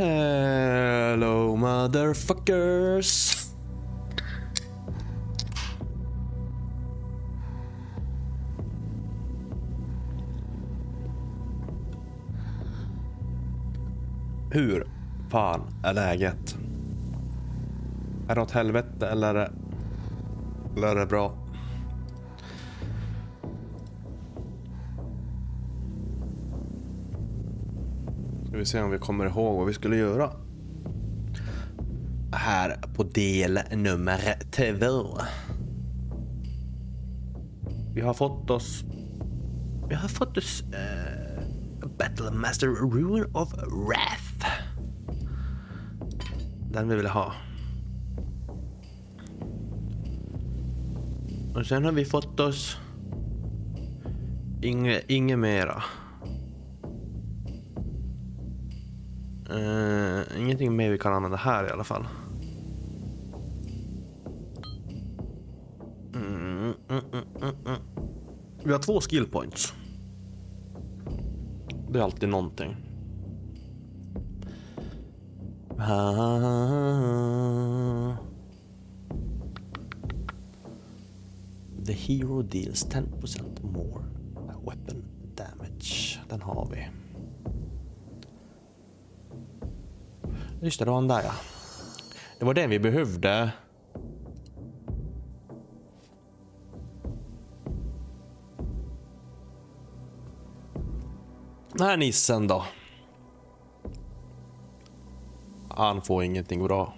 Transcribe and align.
Hello 0.00 1.56
motherfuckers. 1.56 3.36
Hur 14.50 14.86
fan 15.30 15.60
är 15.84 15.94
läget? 15.94 16.56
Är 18.28 18.34
det 18.34 18.40
åt 18.40 18.50
helvete 18.50 19.06
eller 19.06 19.28
är 19.28 19.34
det, 19.34 19.52
eller 20.76 20.88
är 20.88 21.00
det 21.00 21.06
bra? 21.06 21.39
Vi 28.60 28.66
se 28.66 28.82
om 28.82 28.90
vi 28.90 28.98
kommer 28.98 29.26
ihåg 29.26 29.56
vad 29.56 29.66
vi 29.66 29.74
skulle 29.74 29.96
göra. 29.96 30.30
Här 32.32 32.76
på 32.94 33.02
del 33.02 33.60
nummer 33.76 34.38
två. 34.50 35.18
Vi 37.94 38.00
har 38.00 38.14
fått 38.14 38.50
oss... 38.50 38.84
Vi 39.88 39.94
har 39.94 40.08
fått 40.08 40.36
oss... 40.36 40.64
Eh, 40.72 41.42
uh, 41.84 41.90
Battle 41.98 42.30
Master 42.30 42.66
Ruin 42.66 43.24
of 43.34 43.52
Wrath. 43.52 44.46
Den 46.72 46.88
vi 46.88 46.96
ville 46.96 47.08
ha. 47.08 47.32
Och 51.54 51.66
sen 51.66 51.84
har 51.84 51.92
vi 51.92 52.04
fått 52.04 52.40
oss... 52.40 52.76
Inge, 54.62 55.00
inget 55.08 55.38
mera. 55.38 55.82
Ingenting 60.60 60.76
mer 60.76 60.90
vi 60.90 60.98
kan 60.98 61.12
använda 61.12 61.36
här 61.36 61.68
i 61.68 61.70
alla 61.70 61.84
fall. 61.84 62.06
Mm, 66.14 66.74
mm, 66.88 67.04
mm, 67.42 67.80
vi 68.64 68.72
har 68.72 68.78
två 68.78 69.00
skill 69.00 69.26
points. 69.26 69.72
Det 71.88 71.98
är 71.98 72.02
alltid 72.02 72.28
någonting. 72.28 72.76
The 81.86 81.92
hero 81.92 82.42
deals 82.42 82.86
10% 82.86 83.62
more 83.62 84.04
weapon 84.66 85.04
damage. 85.36 86.18
Den 86.28 86.42
har 86.42 86.68
vi. 86.72 87.09
Just 90.62 90.78
det, 90.78 90.84
det 90.84 90.90
var 90.90 91.00
den 91.00 91.08
där 91.08 91.22
ja. 91.22 91.32
Det 92.38 92.44
var 92.44 92.54
den 92.54 92.70
vi 92.70 92.78
behövde. 92.78 93.52
Den 101.72 101.86
här 101.86 101.96
nissen 101.96 102.46
då. 102.46 102.64
Han 105.68 106.02
får 106.02 106.24
ingenting 106.24 106.64
bra. 106.64 106.94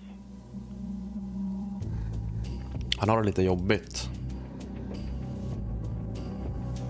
Han 2.98 3.08
har 3.08 3.20
det 3.20 3.26
lite 3.26 3.42
jobbigt. 3.42 4.08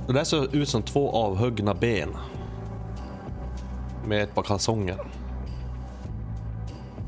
Det 0.07 0.13
där 0.13 0.25
ser 0.25 0.57
ut 0.57 0.69
som 0.69 0.83
två 0.83 1.11
avhuggna 1.11 1.75
ben. 1.75 2.17
Med 4.07 4.23
ett 4.23 4.35
par 4.35 4.43
kalsonger. 4.43 5.22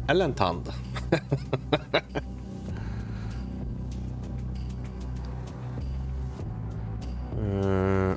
Eller 0.08 0.24
en 0.24 0.34
tand. 0.34 0.72
mm, 7.38 8.16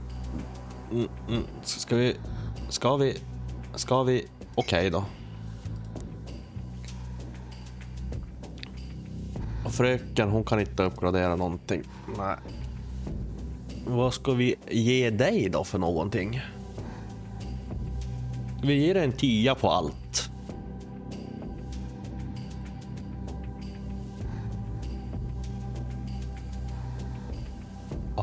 mm, 1.28 1.44
ska 1.64 1.96
vi... 1.96 2.16
Ska 2.70 2.96
vi... 2.96 3.18
Ska 3.76 4.04
vi... 4.04 4.26
Okej 4.56 4.80
okay 4.80 4.90
då. 4.90 5.06
Och 9.66 9.74
fröken 9.74 10.30
hon 10.30 10.44
kan 10.44 10.60
inte 10.60 10.84
uppgradera 10.84 11.36
någonting. 11.36 11.84
Nej. 12.18 12.36
Vad 13.86 14.14
ska 14.14 14.32
vi 14.32 14.56
ge 14.70 15.10
dig 15.10 15.50
då 15.50 15.64
för 15.64 15.80
någonting? 15.80 16.42
Vi 18.64 18.86
ger 18.86 18.94
dig 18.94 19.04
en 19.04 19.12
tia 19.12 19.56
på 19.56 19.70
allt. 19.70 20.27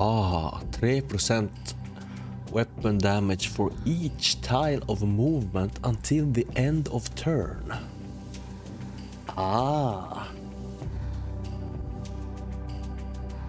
Ah, 0.07 0.61
3% 0.73 1.49
weapon 2.53 2.99
damage 2.99 3.49
for 3.49 3.73
each 3.87 4.43
tile 4.43 4.83
of 4.87 5.03
movement 5.03 5.81
until 5.83 6.33
the 6.33 6.45
end 6.55 6.89
of 6.89 7.15
turn. 7.15 7.73
Ah. 9.27 10.23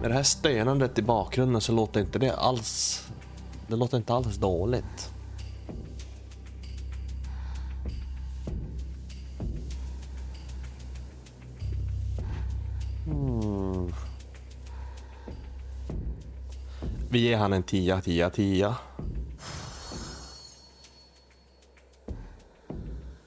Med 0.00 0.10
det 0.10 0.14
här 0.14 0.22
stönandet 0.22 0.98
i 0.98 1.02
bakgrunden 1.02 1.60
så 1.60 1.72
låter 1.72 2.00
inte 2.00 2.18
det 2.18 2.36
alls... 2.36 3.02
Det 3.68 3.76
låter 3.76 3.96
inte 3.96 4.14
alls 4.14 4.36
dåligt. 4.36 5.12
Vi 17.16 17.22
ger 17.22 17.36
han 17.36 17.52
en 17.52 17.62
tia, 17.62 18.00
tia, 18.00 18.30
tia. 18.30 18.76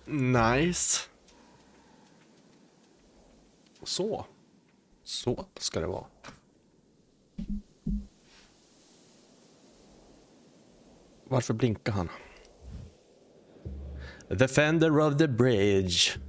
Nice. 0.05 0.99
Så. 3.83 4.25
Så 5.03 5.45
ska 5.59 5.79
det 5.79 5.87
vara. 5.87 6.05
Varför 11.23 11.53
blinkar 11.53 11.93
han? 11.93 12.09
Defender 14.27 14.99
of 14.99 15.17
the 15.17 15.27
bridge. 15.27 16.19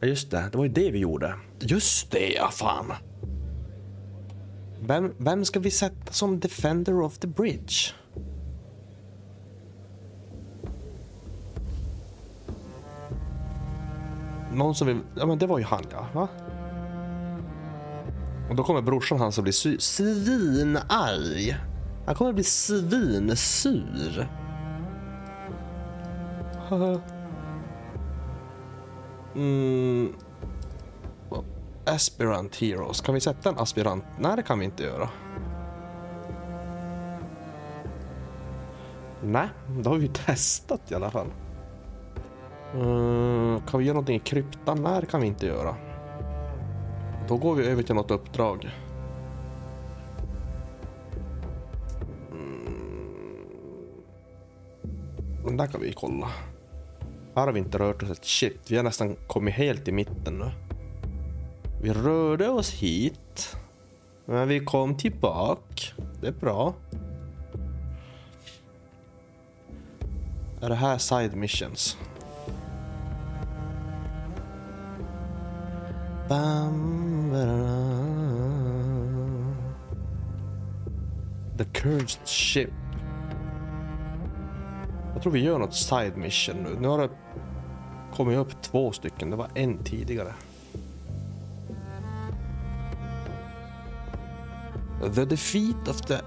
Ja, 0.00 0.06
just 0.06 0.30
det. 0.30 0.48
Det 0.52 0.58
var 0.58 0.64
ju 0.64 0.72
det 0.72 0.90
vi 0.90 0.98
gjorde. 0.98 1.38
Just 1.60 2.10
det, 2.10 2.32
ja 2.32 2.50
fan. 2.50 2.92
Vem, 4.84 5.14
vem 5.18 5.44
ska 5.44 5.60
vi 5.60 5.70
sätta 5.70 6.12
som 6.12 6.40
Defender 6.40 7.00
of 7.00 7.18
the 7.18 7.28
bridge? 7.28 7.74
Någon 14.52 14.74
som 14.74 14.86
vill... 14.86 15.00
Ja, 15.16 15.26
men 15.26 15.38
det 15.38 15.46
var 15.46 15.58
ju 15.58 15.64
han, 15.64 15.82
ja. 15.90 16.06
Va? 16.12 16.28
Och 18.50 18.56
då 18.56 18.64
kommer 18.64 18.82
brorsan 18.82 19.18
hans 19.18 19.38
att 19.38 19.44
bli 19.44 19.52
svinarg. 19.78 21.56
Han 22.06 22.14
kommer 22.14 22.32
bli 22.32 22.44
svinsur. 22.44 24.28
Mm. 29.34 30.12
Aspirant 31.84 32.56
Heroes. 32.56 33.00
Kan 33.00 33.14
vi 33.14 33.20
sätta 33.20 33.48
en 33.48 33.58
aspirant? 33.58 34.04
Nej, 34.18 34.36
det 34.36 34.42
kan 34.42 34.58
vi 34.58 34.64
inte 34.64 34.82
göra. 34.82 35.08
Nej, 39.22 39.48
det 39.82 39.88
har 39.88 39.96
vi 39.96 40.08
testat 40.08 40.90
i 40.90 40.94
alla 40.94 41.10
fall. 41.10 41.26
Mm, 42.74 43.60
kan 43.60 43.80
vi 43.80 43.86
göra 43.86 43.94
någonting 43.94 44.16
i 44.16 44.20
kryptan? 44.20 44.82
Nej, 44.82 45.00
det 45.00 45.06
kan 45.06 45.20
vi 45.20 45.26
inte 45.26 45.46
göra. 45.46 45.76
Då 47.28 47.36
går 47.36 47.54
vi 47.54 47.66
över 47.66 47.82
till 47.82 47.94
något 47.94 48.10
uppdrag. 48.10 48.70
Mm. 52.30 53.46
Den 55.44 55.56
där 55.56 55.66
kan 55.66 55.80
vi 55.80 55.92
kolla. 55.92 56.28
Här 57.34 57.46
har 57.46 57.52
vi 57.52 57.58
inte 57.58 57.78
rört 57.78 58.02
oss 58.02 58.10
ett 58.10 58.24
shit. 58.24 58.70
Vi 58.70 58.76
har 58.76 58.82
nästan 58.82 59.16
kommit 59.26 59.54
helt 59.54 59.88
i 59.88 59.92
mitten 59.92 60.38
nu. 60.38 60.50
Vi 61.82 61.92
rörde 61.92 62.48
oss 62.48 62.72
hit. 62.72 63.56
Men 64.24 64.48
vi 64.48 64.60
kom 64.60 64.96
tillbaka. 64.96 65.82
Det 66.20 66.28
är 66.28 66.32
bra. 66.32 66.74
Är 70.60 70.68
det 70.68 70.74
här 70.74 70.98
side 70.98 71.36
missions? 71.36 71.96
Bam, 76.28 77.32
The 81.58 81.64
cursed 81.64 82.28
ship. 82.28 82.70
Jag 85.14 85.22
tror 85.22 85.32
vi 85.32 85.40
gör 85.40 85.58
något 85.58 85.74
side 85.74 86.16
mission 86.16 86.56
nu. 86.56 86.76
Nu 86.80 86.88
har 86.88 86.98
det 86.98 87.10
kommit 88.14 88.38
upp 88.38 88.62
två 88.62 88.92
stycken. 88.92 89.30
Det 89.30 89.36
var 89.36 89.48
en 89.54 89.84
tidigare. 89.84 90.32
The 95.02 95.26
defeat 95.26 95.88
of 95.88 96.00
the 96.06 96.22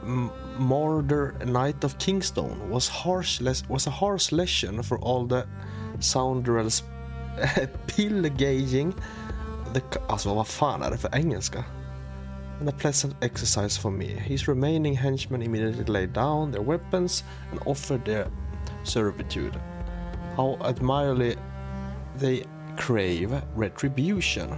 Murder 0.59 1.33
Knight 1.45 1.85
of 1.85 1.97
Kingstone 1.97 2.69
was, 2.69 2.89
harsh 2.89 3.39
was 3.69 3.87
a 3.87 3.89
harsh 3.89 4.33
lesson 4.33 4.83
for 4.83 4.99
all 4.99 5.25
the 5.25 5.47
Soundrels 5.99 6.83
pillaging. 7.87 8.93
The, 9.73 9.81
alltså 10.07 10.33
vad 10.33 10.47
fan 10.47 10.81
är 10.81 10.91
det 10.91 10.97
för 10.97 11.15
engelska? 11.15 11.63
And 12.59 12.69
a 12.69 12.71
pleasant 12.71 13.15
exercise 13.21 13.77
for 13.77 13.91
me. 13.91 14.07
His 14.07 14.47
remaining 14.47 14.97
henchmen 14.97 15.41
immediately 15.41 15.85
laid 15.85 16.13
down 16.13 16.51
their 16.51 16.61
weapons 16.61 17.23
and 17.51 17.59
offered 17.65 18.05
their 18.05 18.27
servitude. 18.83 19.57
How 20.35 20.57
admirably 20.61 21.37
they 22.17 22.43
crave 22.77 23.41
retribution. 23.55 24.57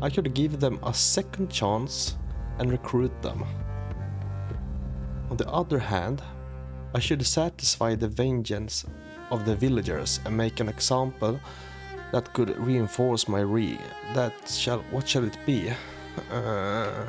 I 0.00 0.08
could 0.08 0.32
give 0.34 0.60
them 0.60 0.78
a 0.82 0.94
second 0.94 1.50
chance 1.50 2.16
and 2.58 2.70
recruit 2.70 3.12
them. 3.22 3.44
On 5.30 5.36
the 5.36 5.48
other 5.48 5.78
hand, 5.78 6.22
I 6.94 7.00
should 7.00 7.26
satisfy 7.26 7.94
the 7.94 8.08
vengeance 8.08 8.84
of 9.30 9.44
the 9.44 9.56
villagers 9.56 10.20
and 10.24 10.36
make 10.36 10.60
an 10.60 10.68
example 10.68 11.40
that 12.12 12.32
could 12.34 12.56
reinforce 12.58 13.26
my 13.26 13.40
re. 13.40 13.78
That 14.14 14.48
shall. 14.48 14.80
What 14.90 15.08
shall 15.08 15.24
it 15.24 15.38
be? 15.46 15.72
Uh... 16.30 17.06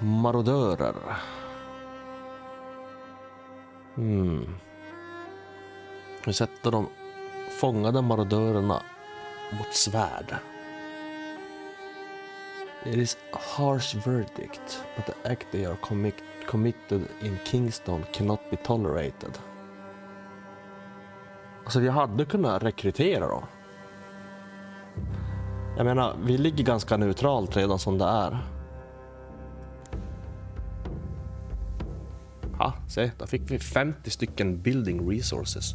Marodörer. 0.00 1.16
Hmm. 3.94 4.44
Vi 6.26 6.32
sätter 6.32 6.70
dem 6.70 6.86
fångade 7.60 8.02
marodörerna 8.02 8.82
mot 9.52 9.74
svärd. 9.74 10.36
It 12.84 12.94
is 12.94 13.18
a 13.32 13.38
harsh 13.56 13.94
verdict, 14.06 14.82
but 14.96 15.06
the 15.06 15.32
act 15.32 15.46
they 15.52 15.66
are 15.66 15.76
commi 15.76 16.12
committed 16.46 17.02
in 17.22 17.38
Kingston 17.44 18.04
cannot 18.12 18.40
be 18.50 18.56
tolerated. 18.56 19.38
Alltså 21.64 21.80
vi 21.80 21.88
hade 21.88 22.24
kunnat 22.24 22.62
rekrytera 22.62 23.28
då. 23.28 23.44
Jag 25.76 25.84
menar, 25.84 26.16
vi 26.24 26.38
ligger 26.38 26.64
ganska 26.64 26.96
neutralt 26.96 27.56
redan 27.56 27.78
som 27.78 27.98
det 27.98 28.04
är. 28.04 28.38
Ja, 32.58 32.72
se, 32.88 33.10
då 33.18 33.26
fick 33.26 33.50
vi 33.50 33.58
50 33.58 34.10
stycken 34.10 34.62
building 34.62 35.10
resources. 35.10 35.74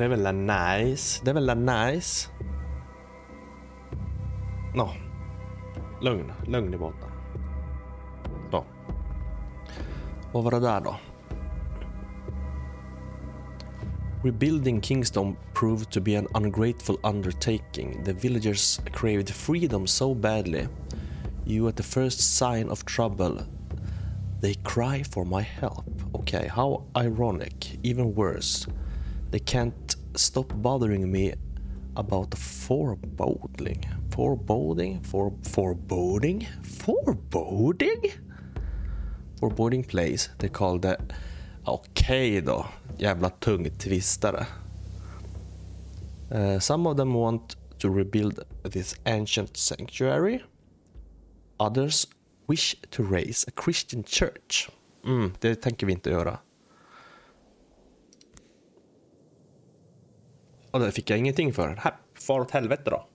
Det 0.00 0.06
är 0.06 0.32
nice. 0.32 1.20
Det 1.24 1.30
är 1.30 1.54
nice. 1.92 2.28
Nå. 4.74 4.84
No. 4.84 4.92
Lugn. 6.46 6.74
I 6.74 6.76
båten. 6.76 7.10
Så. 8.50 8.64
Vad 10.32 10.44
var 10.44 10.50
det 10.50 10.80
då? 10.84 10.96
Rebuilding 14.22 14.80
Kingstone 14.82 15.36
proved 15.54 15.90
to 15.90 16.00
be 16.00 16.18
an 16.18 16.26
ungrateful 16.34 16.98
undertaking. 17.04 18.04
The 18.04 18.12
villagers 18.12 18.80
craved 18.92 19.30
freedom 19.30 19.86
so 19.86 20.14
badly. 20.14 20.66
You, 21.46 21.68
at 21.68 21.76
the 21.76 21.82
first 21.82 22.20
sign 22.20 22.68
of 22.70 22.84
trouble, 22.84 23.38
they 24.40 24.54
cry 24.54 25.02
for 25.02 25.24
my 25.24 25.42
help. 25.42 25.84
Okay, 26.14 26.48
how 26.48 26.84
ironic. 26.96 27.78
Even 27.82 28.14
worse. 28.14 28.66
They 29.30 29.38
can't 29.38 29.89
stop 30.14 30.54
bothering 30.54 31.10
me 31.12 31.34
about 31.96 32.34
foreboding. 32.34 33.84
Foreboding? 34.10 35.02
For, 35.02 35.32
foreboding? 35.42 36.46
Foreboding? 36.62 38.12
Foreboding 39.40 39.84
place. 39.84 40.30
They 40.38 40.48
call 40.48 40.78
the... 40.78 40.96
Okej 41.64 42.38
okay 42.38 42.40
då. 42.40 42.66
Jävla 42.98 43.30
tungtvistare. 43.30 44.46
Uh, 46.30 46.58
some 46.58 46.88
of 46.88 46.96
them 46.96 47.14
want 47.14 47.56
to 47.78 47.88
rebuild 47.88 48.38
this 48.62 48.96
ancient 49.04 49.56
sanctuary. 49.56 50.42
Others 51.58 52.06
wish 52.46 52.76
to 52.90 53.02
raise 53.02 53.44
a 53.48 53.62
Christian 53.64 54.04
church. 54.04 54.68
Mm, 55.04 55.32
det 55.40 55.54
tänker 55.54 55.86
vi 55.86 55.92
inte 55.92 56.10
göra. 56.10 56.38
Och 60.70 60.80
det 60.80 60.92
fick 60.92 61.10
jag 61.10 61.18
ingenting 61.18 61.52
för. 61.52 61.68
Här, 61.68 61.94
far 62.14 62.40
åt 62.40 62.50
helvete 62.50 62.90
då. 62.90 63.06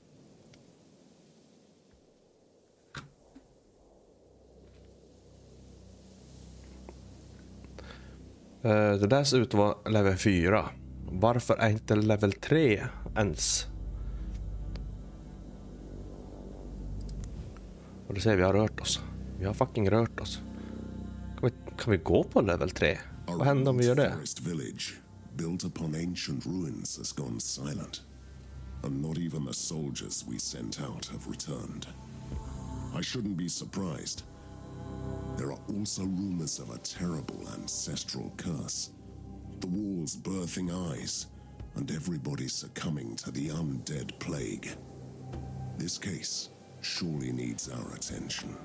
Eh, 8.69 8.91
det 8.99 9.07
där 9.07 9.23
ser 9.23 9.39
ut 9.39 9.47
att 9.47 9.53
vara 9.53 9.89
level 9.89 10.17
4. 10.17 10.65
Varför 11.05 11.55
är 11.55 11.69
inte 11.69 11.95
level 11.95 12.31
3 12.31 12.83
ens? 13.15 13.67
Och 18.07 18.13
du 18.13 18.21
ser, 18.21 18.35
vi 18.35 18.43
har 18.43 18.53
rört 18.53 18.79
oss. 18.81 18.99
Vi 19.39 19.45
har 19.45 19.53
fucking 19.53 19.89
rört 19.89 20.19
oss. 20.19 20.41
Kan 21.39 21.49
vi, 21.49 21.51
kan 21.77 21.91
vi 21.91 21.97
gå 21.97 22.23
på 22.23 22.41
level 22.41 22.69
3? 22.69 22.97
Vad 23.27 23.47
händer 23.47 23.71
om 23.71 23.77
vi 23.77 23.85
gör 23.85 23.95
det? 23.95 24.13
Built 25.37 25.63
upon 25.63 25.95
ancient 25.95 26.45
ruins 26.45 26.97
has 26.97 27.11
gone 27.11 27.39
silent, 27.39 28.01
and 28.83 29.01
not 29.01 29.17
even 29.17 29.45
the 29.45 29.53
soldiers 29.53 30.23
we 30.27 30.37
sent 30.37 30.81
out 30.81 31.05
have 31.07 31.27
returned. 31.27 31.87
I 32.93 33.01
shouldn't 33.01 33.37
be 33.37 33.47
surprised. 33.47 34.23
There 35.37 35.51
are 35.51 35.59
also 35.69 36.03
rumors 36.03 36.59
of 36.59 36.69
a 36.69 36.77
terrible 36.79 37.41
ancestral 37.53 38.31
curse. 38.37 38.91
The 39.59 39.67
walls 39.67 40.15
birthing 40.15 40.71
eyes, 40.91 41.27
and 41.75 41.91
everybody 41.91 42.47
succumbing 42.47 43.15
to 43.17 43.31
the 43.31 43.49
undead 43.49 44.17
plague. 44.19 44.69
This 45.77 45.97
case 45.97 46.49
surely 46.81 47.31
needs 47.31 47.69
our 47.69 47.93
attention. 47.93 48.55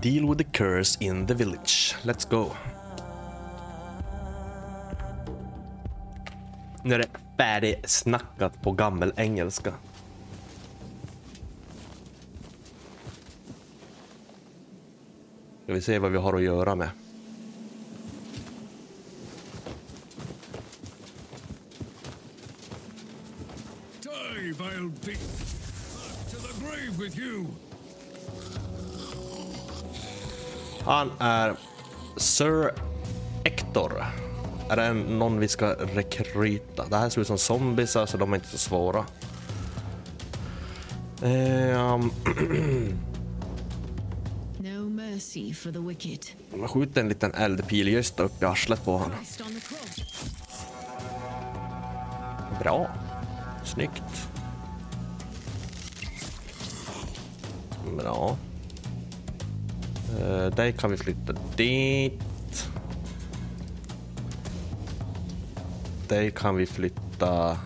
Deal 0.00 0.26
with 0.26 0.38
the 0.38 0.44
curse 0.44 0.96
in 1.00 1.24
the 1.24 1.34
village. 1.34 1.94
Let's 2.04 2.24
go. 2.24 2.54
Nu 6.86 6.94
är 6.94 6.98
det 6.98 7.08
färdigsnackat 7.36 8.62
på 8.62 8.72
gammel 8.72 9.12
engelska. 9.16 9.74
Ska 15.64 15.72
vi 15.72 15.80
se 15.80 15.98
vad 15.98 16.12
vi 16.12 16.18
har 16.18 16.34
att 16.34 16.42
göra 16.42 16.74
med. 16.74 16.88
Han 30.84 31.10
är 31.18 31.56
Sir 32.16 32.70
Hector. 33.44 34.25
Är 34.68 34.76
det 34.76 34.92
någon 34.92 35.38
vi 35.40 35.48
ska 35.48 35.66
rekryta? 35.72 36.86
Det 36.86 36.96
här 36.96 37.08
ser 37.08 37.20
ut 37.20 37.26
som 37.26 37.38
zombies, 37.38 37.92
så 37.92 38.16
de 38.18 38.32
är 38.32 38.36
inte 38.36 38.48
så 38.48 38.58
svåra. 38.58 39.04
Um. 41.22 42.12
Man 46.54 46.68
skjuter 46.68 47.00
en 47.00 47.08
liten 47.08 47.34
eldpil 47.34 47.88
just 47.88 48.20
upp 48.20 48.42
i 48.42 48.44
arslet 48.44 48.84
på 48.84 48.96
honom. 48.96 49.18
Bra. 52.60 52.90
Snyggt. 53.64 54.28
Bra. 57.98 58.36
Uh, 60.20 60.46
dig 60.46 60.72
kan 60.72 60.90
vi 60.90 60.96
flytta 60.96 61.32
dit. 61.56 62.35
Dig 66.08 66.30
kan 66.30 66.56
vi 66.56 66.66
flytta 66.66 67.58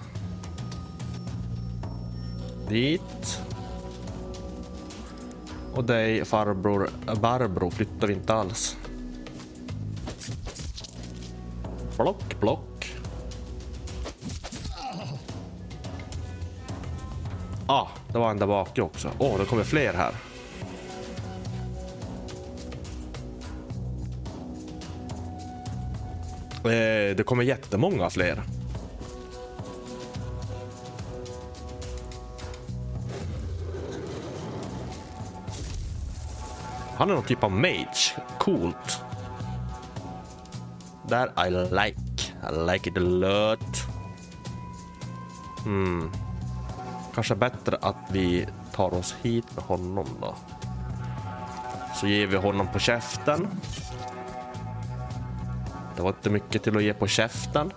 dit. 2.68 3.40
Och 5.74 5.84
dig, 5.84 6.24
farbror 6.24 6.90
Barbro, 7.20 7.70
flyttar 7.70 8.06
vi 8.06 8.12
inte 8.14 8.34
alls. 8.34 8.76
Block, 11.96 12.40
block. 12.40 12.94
Ah, 17.66 17.86
Det 18.12 18.18
var 18.18 18.30
en 18.30 18.38
där 18.38 18.46
bak 18.46 18.78
också. 18.78 19.10
Åh, 19.18 19.34
oh, 19.34 19.38
det 19.38 19.44
kommer 19.44 19.64
fler 19.64 19.92
här. 19.94 20.14
Eh, 26.64 27.16
det 27.16 27.26
kommer 27.26 27.44
jättemånga 27.44 28.10
fler. 28.10 28.42
Han 36.96 37.10
är 37.10 37.14
någon 37.14 37.24
typ 37.24 37.44
av 37.44 37.52
mage. 37.52 38.16
Coolt. 38.38 39.00
That 41.08 41.46
I 41.46 41.50
like. 41.50 42.00
I 42.42 42.72
like 42.72 42.90
it 42.90 42.96
a 42.96 43.00
lot. 43.00 43.86
Hmm. 45.64 46.10
Kanske 47.14 47.34
bättre 47.34 47.78
att 47.82 47.96
vi 48.12 48.46
tar 48.72 48.94
oss 48.94 49.16
hit 49.22 49.46
med 49.54 49.64
honom 49.64 50.06
då. 50.20 50.34
Så 51.94 52.06
ger 52.06 52.26
vi 52.26 52.36
honom 52.36 52.68
på 52.72 52.78
käften. 52.78 53.48
Det 56.00 56.04
var 56.04 56.10
inte 56.10 56.30
mycket 56.30 56.62
till 56.62 56.76
att 56.76 56.82
ge 56.82 56.94
på 56.94 57.06
käften. 57.06 57.72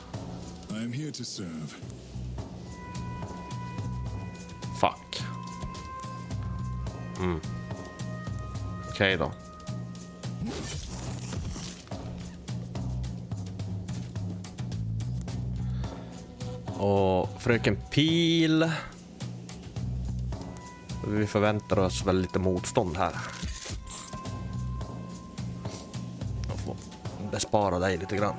Fuck. 4.82 5.24
Mm. 7.20 7.40
Okej 8.90 9.16
okay 9.16 9.18
då. 9.18 9.32
Och 16.84 17.42
fröken 17.42 17.78
Pil. 17.92 18.72
Vi 21.08 21.28
förväntar 21.28 21.80
oss 21.80 22.06
väl 22.06 22.22
lite 22.22 22.40
motstånd 22.40 22.98
här. 22.98 23.14
Spara 27.44 27.80
dig 27.80 27.98
lite 27.98 28.16
grann. 28.16 28.36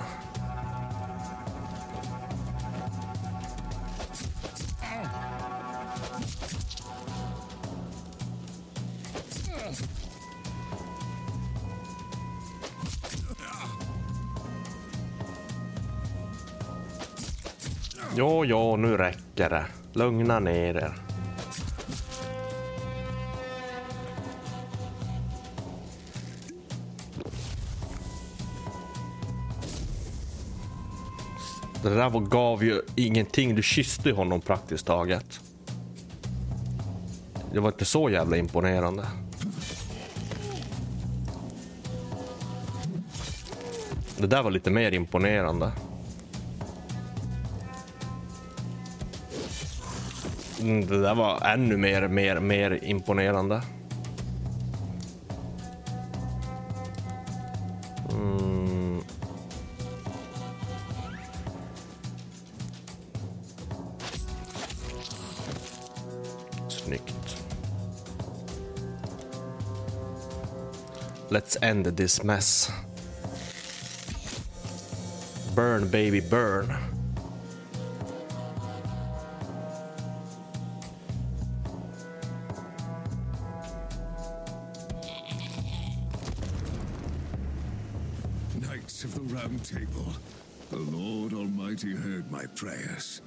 Jo, 18.17 18.45
jo, 18.45 18.77
nu 18.77 18.97
räcker 18.97 19.51
det. 19.51 19.67
Lugna 19.93 20.39
ner 20.39 20.75
er. 20.75 21.04
Det 31.85 31.95
där 31.95 32.11
var, 32.11 32.21
gav 32.21 32.65
ju 32.65 32.81
ingenting. 32.97 33.55
Du 33.55 33.63
kysste 33.63 34.13
honom 34.13 34.41
praktiskt 34.41 34.87
taget. 34.87 35.41
Det 37.53 37.61
var 37.61 37.69
inte 37.69 37.85
så 37.85 38.11
jävla 38.11 38.37
imponerande. 38.37 39.07
Det 44.19 44.27
där 44.27 44.43
var 44.43 44.51
lite 44.51 44.71
mer 44.71 44.93
imponerande. 44.93 45.73
Mm, 50.61 50.87
det 50.87 51.01
där 51.01 51.15
var 51.15 51.41
ännu 51.47 51.77
mer, 51.77 52.09
mer, 52.09 52.41
mer 52.41 52.79
imponerande. 52.83 53.63
End 71.65 71.87
this 71.87 72.23
mess. 72.23 72.71
Burn 75.55 75.89
baby 75.89 76.21
burn. 76.21 76.69
Knights 88.61 89.05
of 89.05 89.15
the 89.15 89.21
Round 89.35 89.65
Table, 89.65 90.13
the 90.71 90.77
Lord 90.77 91.33
Almighty 91.33 91.95
heard 91.95 92.31
my 92.31 92.47
prayers. 92.61 93.23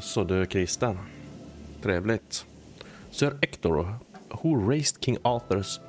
Så 0.00 0.24
du 0.24 0.40
är 0.42 0.46
kristen. 0.46 0.98
Trevligt. 1.82 2.46
Sir 3.10 3.38
Ector, 3.42 3.94
who 4.42 4.70
raised 4.70 5.00
King 5.00 5.18
Arthur's 5.22 5.80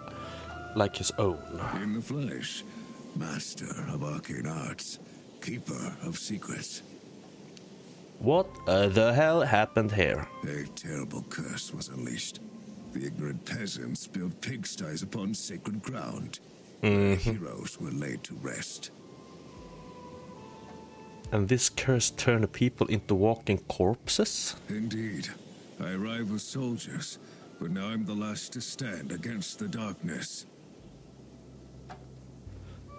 like 0.76 0.96
his 0.96 1.12
own. 1.18 1.40
In 1.82 1.94
the 1.94 2.02
flesh, 2.02 2.64
master 3.16 3.70
of 3.94 4.04
arcane 4.04 4.48
arts, 4.48 5.00
keeper 5.42 5.96
of 6.04 6.18
secrets. 6.18 6.82
What 8.20 8.48
the 8.66 9.14
hell 9.14 9.42
happened 9.42 9.94
here? 9.94 10.28
A 10.44 10.64
terrible 10.76 11.24
curse 11.30 11.74
was 11.74 11.88
unleashed. 11.88 12.40
The 12.92 13.06
ignorant 13.06 13.46
peasants 13.46 14.08
built 14.08 14.42
pigsties 14.42 15.04
upon 15.04 15.34
sacred 15.34 15.82
ground. 15.82 16.40
Mm 16.82 16.90
-hmm. 16.92 17.18
Heroes 17.18 17.78
were 17.80 17.96
laid 17.96 18.24
to 18.24 18.36
rest. 18.44 18.92
And 21.32 21.48
this 21.48 21.70
curse 21.70 22.14
turned 22.16 22.52
people 22.52 22.88
into 22.88 23.16
walking 23.16 23.60
corpses? 23.68 24.56
Indeed. 24.68 25.30
I 25.80 25.94
arrived 25.94 26.32
with 26.32 26.42
soldiers, 26.42 27.20
but 27.60 27.72
now 27.72 27.88
I'm 27.94 28.06
the 28.06 28.16
last 28.16 28.52
to 28.54 28.62
stand 28.62 29.12
against 29.12 29.60
the 29.60 29.68
darkness. 29.68 30.46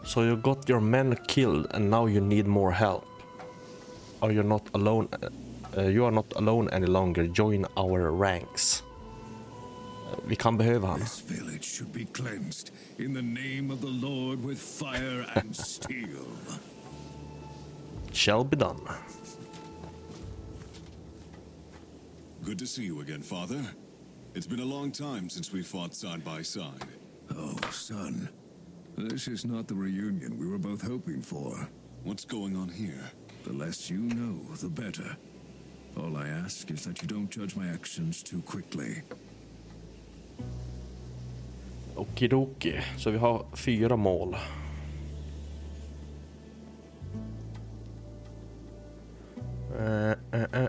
So 0.04 0.22
you 0.22 0.36
got 0.36 0.68
your 0.68 0.80
men 0.80 1.16
killed 1.28 1.66
and 1.70 1.90
now 1.90 2.06
you 2.06 2.20
need 2.20 2.46
more 2.46 2.72
help. 2.72 3.06
Are 4.22 4.32
you 4.32 4.42
not 4.42 4.68
alone? 4.74 5.08
Uh, 5.76 5.82
you 5.82 6.04
are 6.04 6.10
not 6.12 6.26
alone 6.36 6.68
any 6.72 6.86
longer. 6.86 7.26
Join 7.26 7.64
our 7.76 8.10
ranks. 8.10 8.82
Vi 10.26 10.36
kan 10.36 10.56
behöva 10.58 10.86
han. 10.86 11.00
This 11.00 11.20
village 11.20 11.64
should 11.64 11.92
be 11.92 12.04
cleansed 12.04 12.70
in 12.98 13.14
the 13.14 13.22
name 13.22 13.70
of 13.72 13.80
the 13.80 14.06
Lord 14.06 14.44
with 14.44 14.58
fire 14.58 15.24
and 15.34 15.56
steel. 15.66 16.26
shall 18.12 18.44
be 18.44 18.56
done. 18.56 18.80
Good 22.44 22.58
to 22.58 22.66
see 22.66 22.84
you 22.84 23.00
again, 23.00 23.22
Father. 23.22 23.62
It's 24.34 24.46
been 24.46 24.60
a 24.60 24.64
long 24.64 24.92
time 24.92 25.28
since 25.28 25.52
we 25.52 25.62
fought 25.62 25.94
side 25.94 26.24
by 26.24 26.42
side. 26.42 26.88
Oh, 27.36 27.56
son. 27.70 28.28
This 29.08 29.28
is 29.28 29.44
not 29.46 29.66
the 29.66 29.74
reunion 29.74 30.38
we 30.38 30.46
were 30.46 30.58
both 30.58 30.82
hoping 30.82 31.22
for. 31.22 31.68
What's 32.04 32.26
going 32.26 32.54
on 32.56 32.68
here? 32.68 33.10
The 33.44 33.52
less 33.52 33.90
you 33.90 33.98
know, 33.98 34.54
the 34.60 34.68
better. 34.68 35.16
All 35.96 36.16
I 36.16 36.28
ask 36.28 36.70
is 36.70 36.84
that 36.84 37.00
you 37.02 37.08
don't 37.08 37.30
judge 37.30 37.56
my 37.56 37.68
actions 37.68 38.22
too 38.22 38.42
quickly. 38.42 39.02
Okidoki, 41.94 42.80
så 42.98 43.10
vi 43.10 43.18
har 43.18 43.46
fyra 43.54 43.96
mål. 43.96 44.36
Uh, 49.78 50.14
uh, 50.34 50.68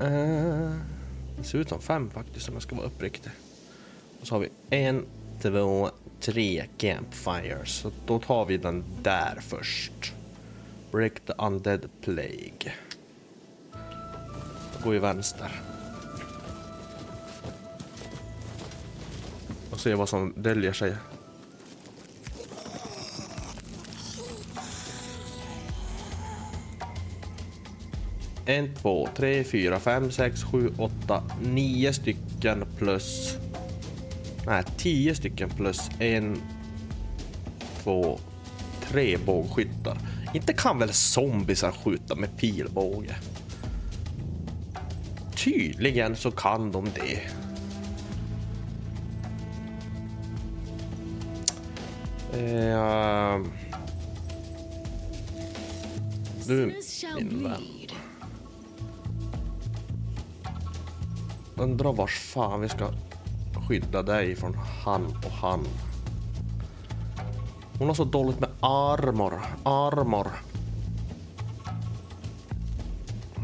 uh, 0.00 0.76
det 1.36 1.44
ser 1.44 1.58
ut 1.58 1.68
som 1.68 1.80
fem 1.80 2.10
faktiskt 2.10 2.48
om 2.48 2.54
jag 2.54 2.62
ska 2.62 2.76
vara 2.76 2.86
uppriktig. 2.86 3.32
Och 4.20 4.26
så 4.26 4.34
har 4.34 4.40
vi 4.40 4.48
en, 4.70 5.06
två, 5.42 5.90
tre 6.24 6.66
campfires. 6.76 7.68
Så 7.68 7.90
då 8.06 8.18
tar 8.18 8.44
vi 8.44 8.56
den 8.56 8.84
där 9.02 9.38
först. 9.40 10.12
Break 10.92 11.20
the 11.20 11.32
undead 11.38 11.88
plague. 12.00 12.72
Då 14.72 14.84
går 14.84 14.90
vi 14.90 14.98
vänster. 14.98 15.50
Och 19.70 19.80
ser 19.80 19.94
vad 19.94 20.08
som 20.08 20.32
döljer 20.36 20.72
sig 20.72 20.96
En, 28.46 28.74
två, 28.74 29.08
tre, 29.16 29.44
fyra, 29.44 29.80
fem, 29.80 30.10
sex, 30.10 30.44
sju, 30.44 30.72
åtta, 30.78 31.22
nio 31.42 31.92
stycken 31.92 32.64
plus... 32.78 33.36
Nej, 34.46 34.64
tio 34.76 35.14
stycken 35.14 35.50
plus 35.50 35.90
en, 35.98 36.36
två, 37.82 38.18
tre 38.82 39.16
bågskyttar. 39.16 39.98
Inte 40.34 40.52
kan 40.52 40.78
väl 40.78 40.92
zombisar 40.92 41.72
skjuta 41.72 42.14
med 42.14 42.36
pilbåge? 42.36 43.16
tydligen 45.44 46.16
så 46.16 46.30
kan 46.30 46.72
de 46.72 46.84
det. 46.94 47.20
Eh, 52.38 53.40
du, 56.46 56.74
min 57.16 57.42
vän. 57.42 57.62
Undrar 61.56 61.92
vars 61.92 62.18
fan 62.18 62.60
vi 62.60 62.68
ska 62.68 62.90
skydda 63.68 64.02
dig 64.02 64.36
från 64.36 64.54
han 64.84 65.06
och 65.06 65.32
han. 65.32 65.66
Hon 67.78 67.88
har 67.88 67.94
så 67.94 68.04
dåligt 68.04 68.40
med 68.40 68.50
armor. 68.60 69.40
Armor. 69.62 70.28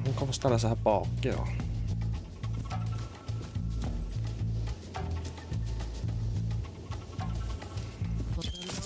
Hon 0.04 0.14
kommer 0.14 0.32
ställa 0.32 0.58
sig 0.58 0.68
här 0.68 0.76
bak, 0.76 1.08
ja. 1.22 1.46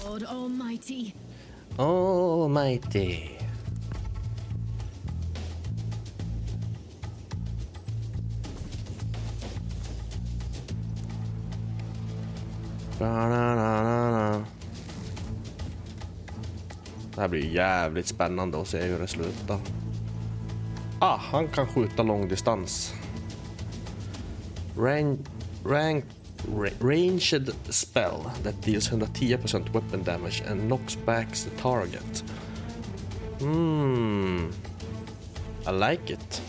Lord 0.06 0.24
Almighty. 0.28 1.12
Almighty. 1.76 3.33
Det 17.14 17.20
här 17.20 17.28
blir 17.28 17.54
jävligt 17.54 18.06
spännande 18.06 18.60
att 18.60 18.68
se 18.68 18.82
hur 18.82 18.98
det 18.98 19.06
slutar. 19.06 19.58
Ah, 20.98 21.16
han 21.16 21.48
kan 21.48 21.66
skjuta 21.66 22.02
långdistans. 22.02 22.94
Rank... 24.78 25.20
rank, 25.64 26.04
ranged 26.80 27.50
spell 27.68 28.30
that 28.42 28.62
deals 28.62 28.90
110% 28.90 29.72
weapon 29.72 30.02
damage 30.02 30.42
and 30.50 30.60
knocks 30.60 30.98
back 31.06 31.28
the 31.34 31.50
target. 31.62 32.24
Hmm. 33.40 34.52
I 35.66 35.70
like 35.70 36.12
it. 36.12 36.42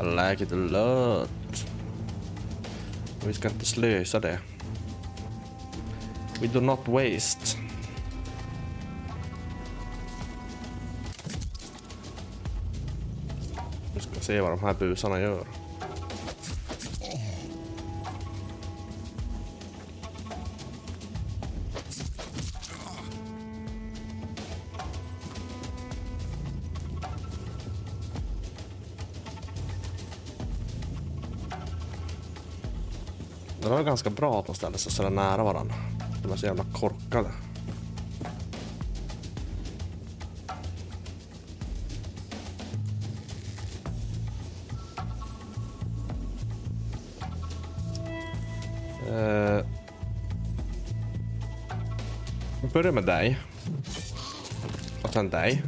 I 0.00 0.02
like 0.02 0.44
it 0.44 0.52
a 0.52 0.56
lot. 0.56 1.43
Och 3.24 3.30
vi 3.30 3.34
ska 3.34 3.48
inte 3.48 3.64
slösa 3.64 4.20
det. 4.20 4.38
We 6.40 6.46
do 6.46 6.60
not 6.60 6.88
waste. 6.88 7.58
Vi 13.94 14.00
ska 14.00 14.20
se 14.20 14.40
vad 14.40 14.50
de 14.50 14.60
här 14.60 14.74
busarna 14.74 15.20
gör. 15.20 15.46
Ganska 33.94 34.10
bra 34.10 34.40
att 34.40 34.46
de 34.46 34.54
ställer 34.54 34.78
sig 34.78 34.92
så 34.92 35.02
där 35.02 35.10
nära 35.10 35.44
varandra. 35.44 35.74
De 36.22 36.32
är 36.32 36.36
så 36.36 36.46
jävla 36.46 36.64
korkade. 36.64 37.30
Eh, 49.08 49.66
vi 52.62 52.68
börjar 52.72 52.92
med 52.92 53.04
dig. 53.04 53.38
Och 55.02 55.12
sen 55.12 55.30
dig. 55.30 55.62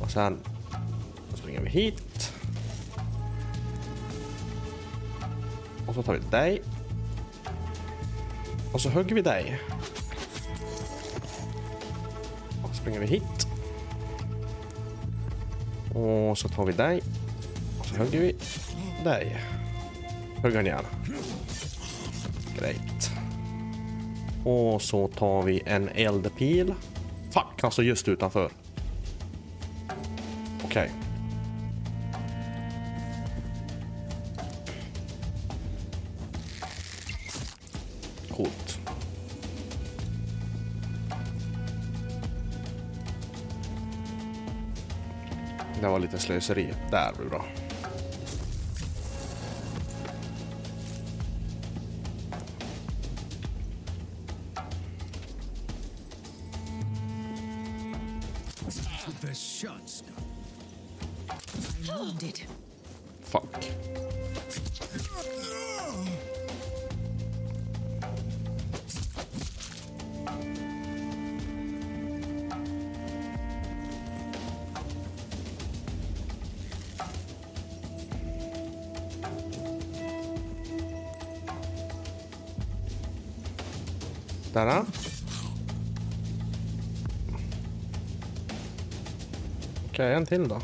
Och 0.00 0.10
sen 0.10 0.38
springer 1.34 1.60
vi 1.60 1.70
hit. 1.70 2.03
Och 5.94 6.04
så 6.04 6.06
tar 6.06 6.12
vi 6.12 6.20
dig. 6.30 6.62
Och 8.72 8.80
så 8.80 8.88
hugger 8.90 9.14
vi 9.14 9.22
dig. 9.22 9.60
Och 12.62 12.68
så 12.68 12.74
springer 12.74 13.00
vi 13.00 13.06
hit. 13.06 13.46
Och 15.94 16.38
så 16.38 16.48
tar 16.48 16.64
vi 16.64 16.72
dig. 16.72 17.02
Och 17.78 17.86
så 17.86 17.96
hugger 17.96 18.20
vi 18.20 18.36
dig. 19.04 19.36
Hugger 20.42 20.56
han 20.56 20.66
igen. 20.66 20.84
Great. 22.58 23.10
Och 24.44 24.82
så 24.82 25.08
tar 25.08 25.42
vi 25.42 25.62
en 25.66 25.88
eldpil. 25.88 26.74
Fuck, 27.30 27.62
han 27.62 27.70
står 27.70 27.84
just 27.84 28.08
utanför. 28.08 28.50
Okej. 30.64 30.90
Okay. 30.90 31.03
Det 45.84 45.90
var 45.90 45.98
lite 45.98 46.18
slöseri. 46.18 46.68
Där 46.90 47.12
blir 47.18 47.28
bra. 47.28 47.44
En 90.24 90.28
till 90.28 90.48
då. 90.48 90.60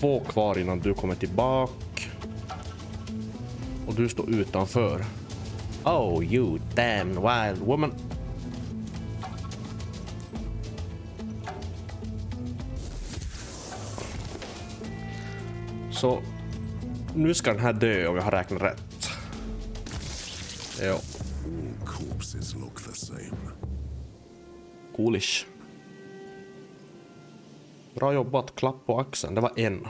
Två 0.00 0.20
kvar 0.20 0.58
innan 0.58 0.80
du 0.80 0.94
kommer 0.94 1.14
tillbaka. 1.14 1.72
Och 3.86 3.94
du 3.94 4.08
står 4.08 4.30
utanför. 4.30 5.04
Oh, 5.84 6.24
you 6.24 6.58
damn 6.74 7.08
wild 7.08 7.58
woman. 7.64 7.94
Så 15.90 16.22
nu 17.14 17.34
ska 17.34 17.52
den 17.52 17.62
här 17.62 17.72
dö 17.72 18.06
om 18.06 18.16
jag 18.16 18.22
har 18.22 18.30
räknat 18.30 18.62
rätt. 18.62 19.10
Ja. 20.82 20.92
All 20.92 21.86
corpses 21.86 22.54
look 22.54 22.82
the 22.84 22.94
same. 22.94 23.36
Coolish. 24.96 25.49
Bra 28.00 28.14
jobbat, 28.14 28.54
klapp 28.54 28.86
på 28.86 29.00
axeln. 29.00 29.34
Det 29.34 29.40
var 29.40 29.52
en. 29.56 29.88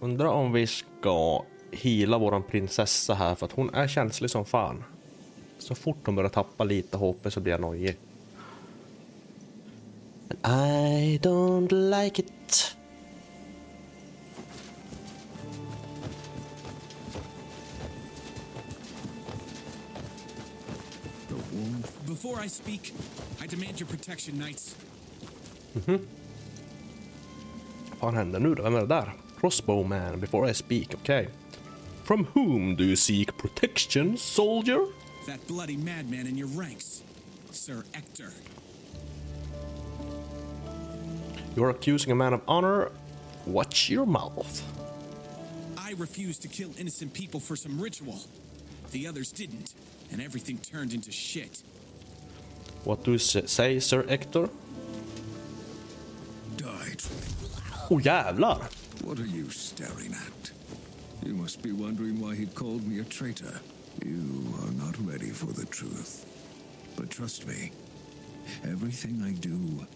Undrar 0.00 0.28
om 0.28 0.52
vi 0.52 0.66
ska 0.66 1.44
hila 1.70 2.18
våran 2.18 2.42
prinsessa 2.42 3.14
här 3.14 3.34
för 3.34 3.46
att 3.46 3.52
hon 3.52 3.74
är 3.74 3.88
känslig 3.88 4.30
som 4.30 4.44
fan. 4.44 4.84
Så 5.58 5.74
fort 5.74 6.06
hon 6.06 6.14
börjar 6.14 6.30
tappa 6.30 6.64
lite 6.64 6.96
HP 6.96 7.32
så 7.32 7.40
blir 7.40 7.52
jag 7.52 7.60
nojig. 7.60 7.96
And 10.28 10.62
I 10.62 11.18
don't 11.18 12.02
like 12.02 12.22
it. 12.22 12.41
Before 22.12 22.38
I 22.44 22.48
speak, 22.48 22.92
I 23.40 23.46
demand 23.46 23.80
your 23.80 23.88
protection, 23.88 24.34
knights. 24.38 24.76
Mhm. 25.72 26.06
Vad 27.90 27.98
fan 28.00 28.14
händer 28.14 28.40
nu 28.40 28.54
då? 28.54 28.62
Vem 28.62 28.74
är 28.74 28.80
det 28.80 28.86
där? 28.86 29.12
Crossbowman 29.40 30.20
before 30.20 30.50
I 30.50 30.54
speak, 30.54 30.94
okej. 30.94 31.28
From 32.04 32.26
whom 32.34 32.76
do 32.76 32.84
you 32.84 32.96
seek 32.96 33.36
protection, 33.38 34.18
soldier? 34.18 34.86
That 35.26 35.46
bloody 35.46 35.76
madman 35.76 36.26
in 36.26 36.38
your 36.38 36.48
ranks, 36.60 37.02
Sir 37.50 37.82
Ector. 37.92 38.30
You're 41.56 41.70
accusing 41.70 42.12
a 42.12 42.14
man 42.14 42.34
of 42.34 42.40
honor. 42.46 42.88
Watch 43.46 43.90
your 43.90 44.06
mouth. 44.06 44.62
I 45.90 45.94
refused 45.98 46.42
to 46.42 46.48
kill 46.48 46.70
innocent 46.78 47.12
people 47.12 47.40
for 47.40 47.56
some 47.56 47.82
ritual. 47.84 48.18
The 48.90 49.08
others 49.08 49.32
didn't, 49.32 49.74
and 50.12 50.20
everything 50.20 50.58
turned 50.58 50.92
into 50.92 51.10
shit. 51.10 51.62
What 52.84 53.04
do 53.04 53.12
you 53.12 53.18
say, 53.18 53.80
Sir 53.80 54.04
Ector? 54.08 54.48
Die, 56.56 56.96
Oh 57.90 58.00
jävlar! 58.00 58.58
What 59.04 59.18
are 59.18 59.26
you 59.26 59.50
staring 59.50 60.14
at? 60.14 60.52
You 61.24 61.34
must 61.34 61.62
be 61.62 61.72
wondering 61.72 62.20
why 62.20 62.34
he 62.34 62.46
called 62.46 62.86
me 62.86 63.00
a 63.00 63.04
traitor. 63.04 63.60
You 64.04 64.54
are 64.62 64.72
not 64.72 64.96
ready 65.06 65.30
for 65.30 65.52
the 65.52 65.66
truth. 65.66 66.26
But 66.96 67.10
trust 67.10 67.46
me, 67.46 67.72
everything 68.64 69.22
I 69.22 69.32
do, 69.32 69.86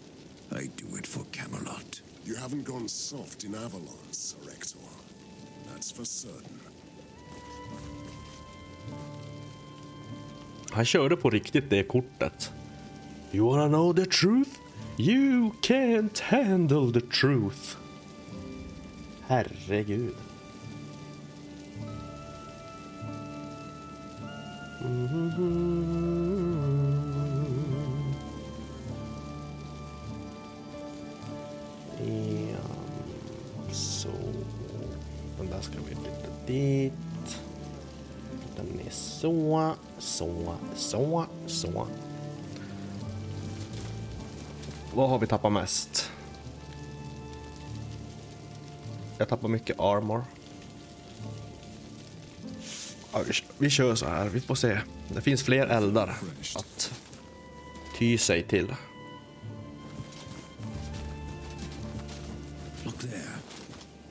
I 0.51 0.69
do 0.77 0.95
it 0.97 1.07
for 1.07 1.25
Camelot. 1.31 2.01
You 2.25 2.35
haven't 2.35 2.63
gone 2.63 2.87
soft 2.87 3.43
in 3.43 3.55
Avalon, 3.55 4.11
Sir 4.11 4.37
Ector. 4.51 4.77
That's 5.69 5.91
for 5.91 6.05
certain. 6.05 6.59
Han 10.71 10.85
körde 10.85 11.15
på 11.15 11.29
riktigt 11.29 11.69
det 11.69 11.83
kortet. 11.83 12.51
You 13.31 13.45
wanna 13.45 13.67
know 13.67 13.93
the 13.93 14.05
truth? 14.05 14.59
You 14.97 15.55
can't 15.61 16.17
handle 16.17 16.91
the 16.91 17.01
truth. 17.01 17.75
Herregud. 19.27 20.15
Mm-hmm. 24.81 25.87
Ja, 31.99 33.71
så. 33.71 34.09
Den 35.37 35.47
där 35.49 35.61
ska 35.61 35.73
vi 35.89 35.95
flytta 35.95 36.29
dit. 36.47 36.93
Den 38.55 38.79
är 38.87 38.91
så, 38.91 39.73
så, 39.97 40.55
så, 40.75 41.25
så. 41.47 41.87
Vad 44.97 45.09
har 45.09 45.19
vi 45.19 45.27
tappat 45.27 45.51
mest? 45.51 46.11
Jag 49.17 49.29
tappar 49.29 49.47
mycket 49.47 49.79
armor. 49.79 50.23
Ja, 53.13 53.21
vi, 53.27 53.33
vi 53.57 53.69
kör 53.69 53.95
så 53.95 54.05
här, 54.05 54.29
vi 54.29 54.41
får 54.41 54.55
se. 54.55 54.79
Det 55.13 55.21
finns 55.21 55.43
fler 55.43 55.67
eldar 55.67 56.17
att 56.55 56.93
ty 57.97 58.17
sig 58.17 58.43
till. 58.43 58.75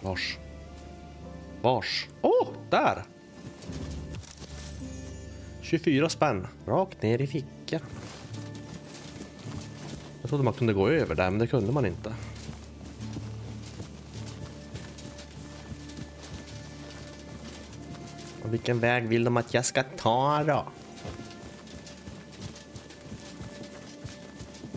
Vars? 0.01 0.39
Vars? 1.63 2.09
Åh, 2.23 2.31
oh, 2.31 2.49
där! 2.71 3.05
24 5.63 6.09
spänn. 6.09 6.47
Rakt 6.67 7.03
ner 7.03 7.21
i 7.21 7.27
fickan. 7.27 7.81
Jag 10.27 10.29
trodde 10.29 10.45
man 10.45 10.55
kunde 10.55 10.73
gå 10.73 10.89
över 10.89 11.15
där, 11.15 11.31
men 11.31 11.39
det 11.39 11.47
kunde 11.47 11.73
man 11.73 11.87
inte. 11.87 12.15
Och 18.43 18.55
vilken 18.55 18.81
väg 18.81 19.09
vill 19.09 19.25
de 19.25 19.37
att 19.37 19.55
jag 19.55 19.65
ska 19.65 19.83
ta 19.83 20.45
då? 20.45 20.65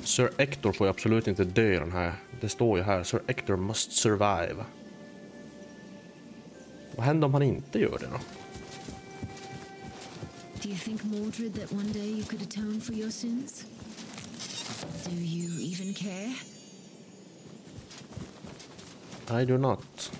Sir 0.03 0.31
Ector 0.37 0.71
får 0.71 0.87
ju 0.87 0.91
absolut 0.91 1.27
inte 1.27 1.43
dö 1.43 1.73
i 1.73 1.79
den 1.79 1.91
här. 1.91 2.13
Det 2.41 2.49
står 2.49 2.77
ju 2.77 2.83
här, 2.83 3.03
Sir 3.03 3.21
Ector 3.27 3.55
must 3.55 3.91
survive. 3.91 4.65
Vad 6.95 7.05
händer 7.05 7.25
om 7.25 7.33
han 7.33 7.43
inte 7.43 7.79
gör 7.79 7.97
det 7.99 8.07
då? 8.11 8.19
Do 10.61 10.69
you 10.69 10.77
think, 10.77 11.03
Mordred, 11.03 11.53
that 11.55 11.71
one 11.73 11.93
day 11.93 12.07
you 12.07 12.23
could 12.23 12.41
atone 12.41 12.81
for 12.81 12.93
your 12.93 13.11
sins? 13.11 13.65
Do 15.05 15.15
you 15.15 15.51
even 15.61 15.93
care? 15.93 16.35
I 19.41 19.45
do 19.45 19.57
not. 19.57 20.11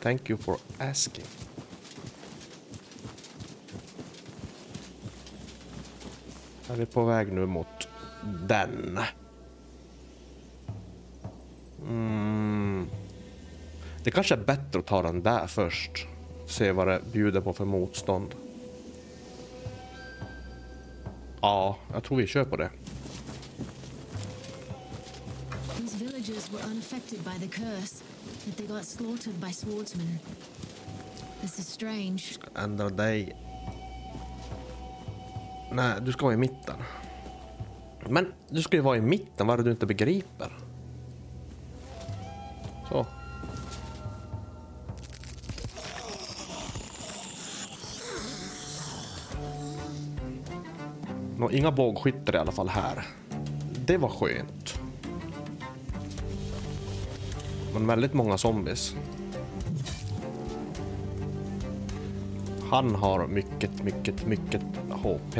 Thank 0.00 0.30
you 0.30 0.38
for 0.38 0.56
asking. 0.78 1.24
Är 6.68 6.76
vi 6.76 6.86
på 6.86 7.04
väg 7.04 7.32
nu 7.32 7.46
mot 7.46 7.88
den? 8.48 8.98
Mm. 11.88 12.86
Det 14.04 14.10
kanske 14.10 14.34
är 14.34 14.38
bättre 14.44 14.78
att 14.78 14.86
ta 14.86 15.02
den 15.02 15.22
där 15.22 15.46
först. 15.46 16.06
Se 16.46 16.72
vad 16.72 16.88
det 16.88 17.00
bjuder 17.12 17.40
på 17.40 17.52
för 17.52 17.64
motstånd. 17.64 18.34
Ja, 21.40 21.76
jag 21.92 22.02
tror 22.04 22.18
vi 22.18 22.26
kör 22.26 22.44
på 22.44 22.56
det. 22.56 22.70
Villagers 26.50 26.66
were 26.66 26.70
unaffected 26.70 27.24
by 27.24 27.38
the 27.38 27.48
curse, 27.48 28.02
but 28.46 28.56
they 28.56 28.66
got 28.66 28.84
slaughtered 28.84 29.40
by 29.40 29.50
swordsmen. 29.50 30.18
This 31.40 31.58
is 31.58 31.68
strange. 31.68 32.38
ändra 32.56 32.90
dig. 32.90 33.36
Nej, 35.72 35.94
du 36.00 36.12
ska 36.12 36.24
vara 36.24 36.34
i 36.34 36.36
mitten. 36.36 36.76
Men 38.08 38.32
du 38.48 38.62
ska 38.62 38.76
ju 38.76 38.82
vara 38.82 38.96
i 38.96 39.00
mitten, 39.00 39.46
vad 39.46 39.54
är 39.54 39.62
det 39.62 39.68
du 39.68 39.70
inte 39.70 39.86
begriper? 39.86 40.52
Så. 42.88 43.06
Nå, 51.36 51.50
inga 51.50 51.70
bågskyttar 51.70 52.34
i 52.34 52.38
alla 52.38 52.52
fall 52.52 52.68
här. 52.68 53.06
Det 53.86 53.96
var 53.96 54.08
skönt. 54.08 54.59
Men 57.80 57.86
väldigt 57.86 58.14
många 58.14 58.38
zombies. 58.38 58.94
Han 62.70 62.94
har 62.94 63.26
mycket, 63.26 63.82
mycket, 63.82 64.26
mycket 64.26 64.62
HP. 64.90 65.38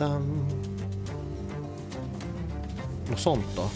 Något 0.00 0.18
sånt 3.18 3.46
då? 3.56 3.70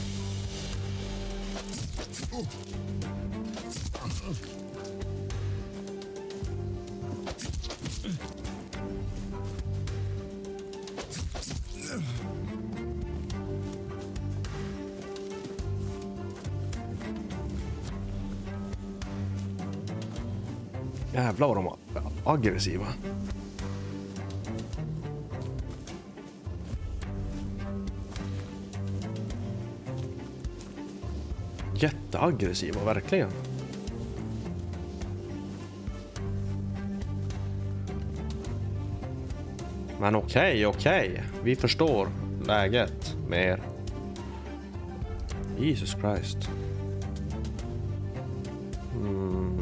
Jävlar 21.12 21.46
vad 21.46 21.56
de 21.56 21.64
var 21.64 21.76
aggressiva. 22.24 22.86
Jätteaggressiva, 31.84 32.84
verkligen. 32.84 33.30
Men 40.00 40.16
okej, 40.16 40.66
okej. 40.66 41.22
Vi 41.42 41.56
förstår 41.56 42.08
läget 42.46 43.16
med 43.28 43.48
er. 43.48 43.62
Jesus 45.58 45.96
Christ. 46.00 46.50
Mm. 48.94 49.60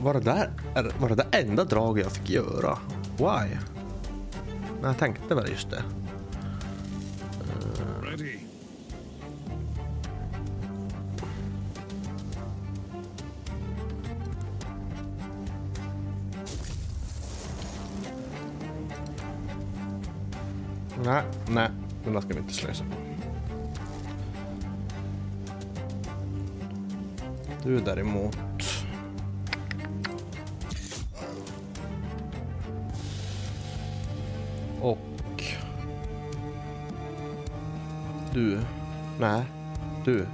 Var 0.00 0.14
det 0.14 0.20
där 0.20 0.50
var 1.00 1.08
det 1.08 1.14
där 1.14 1.26
enda 1.32 1.64
draget 1.64 2.04
jag 2.04 2.12
fick 2.12 2.30
göra? 2.30 2.78
Why? 3.22 3.56
Men 4.80 4.84
jag 4.90 4.98
tänkte 4.98 5.34
väl 5.34 5.50
just 5.50 5.70
det. 5.70 5.82
Ready. 8.02 8.38
Nej, 21.04 21.22
nej. 21.48 21.70
Den 22.04 22.12
där 22.12 22.20
ska 22.20 22.34
vi 22.34 22.40
inte 22.40 22.54
slösa 22.54 22.84
på. 22.84 22.90
Du 27.64 27.80
däremot. 27.80 28.71
Nej. 39.22 39.44
Du. 40.04 40.26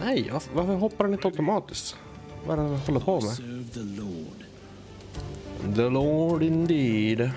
Nej, 0.00 0.28
varför, 0.32 0.54
varför 0.54 0.74
hoppar 0.74 1.04
den 1.04 1.14
inte 1.14 1.28
automatiskt? 1.28 1.96
Vad 2.46 2.58
är 2.58 2.62
det 2.62 2.68
den 2.68 2.78
håller 2.78 3.00
på 3.00 3.20
med? 3.20 3.36
The 3.74 3.80
Lord. 3.80 4.44
The 5.76 5.88
Lord 5.88 6.42
indeed. 6.42 7.30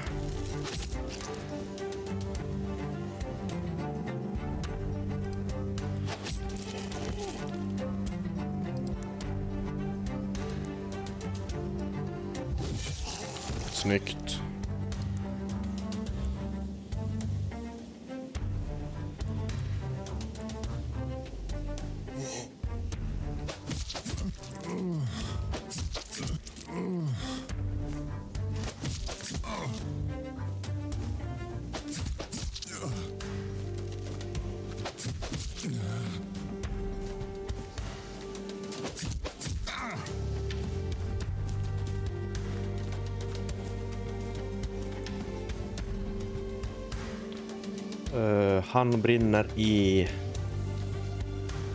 Han 48.83 49.01
brinner 49.01 49.47
i 49.55 50.07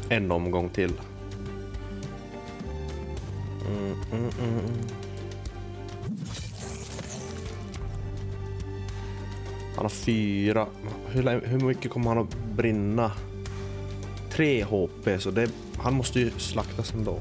en 0.09 0.31
omgång 0.31 0.69
till. 0.69 0.93
Mm, 3.67 3.97
mm, 4.13 4.31
mm. 4.43 4.61
Han 9.77 9.85
har 9.85 9.89
fyra. 9.89 10.67
Hur, 11.09 11.41
hur 11.47 11.61
mycket 11.61 11.91
kommer 11.91 12.09
han 12.09 12.19
att 12.19 12.37
brinna? 12.57 13.13
Tre 14.31 14.65
HP, 14.65 15.09
så 15.23 15.31
det, 15.31 15.51
han 15.79 15.95
måste 15.95 16.21
ju 16.21 16.31
slaktas 16.31 16.95
ändå. 16.95 17.21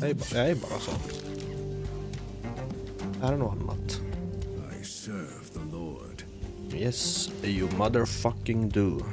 Det 0.00 0.06
är, 0.06 0.14
ba- 0.14 0.24
det 0.32 0.40
är 0.50 0.54
bara 0.54 0.78
så. 0.80 0.92
Här 3.22 3.32
är 3.32 3.36
något 3.36 3.58
annat. 3.60 4.00
Yes, 6.80 7.28
you 7.44 7.68
motherfucking 7.76 8.72
do. 8.72 9.04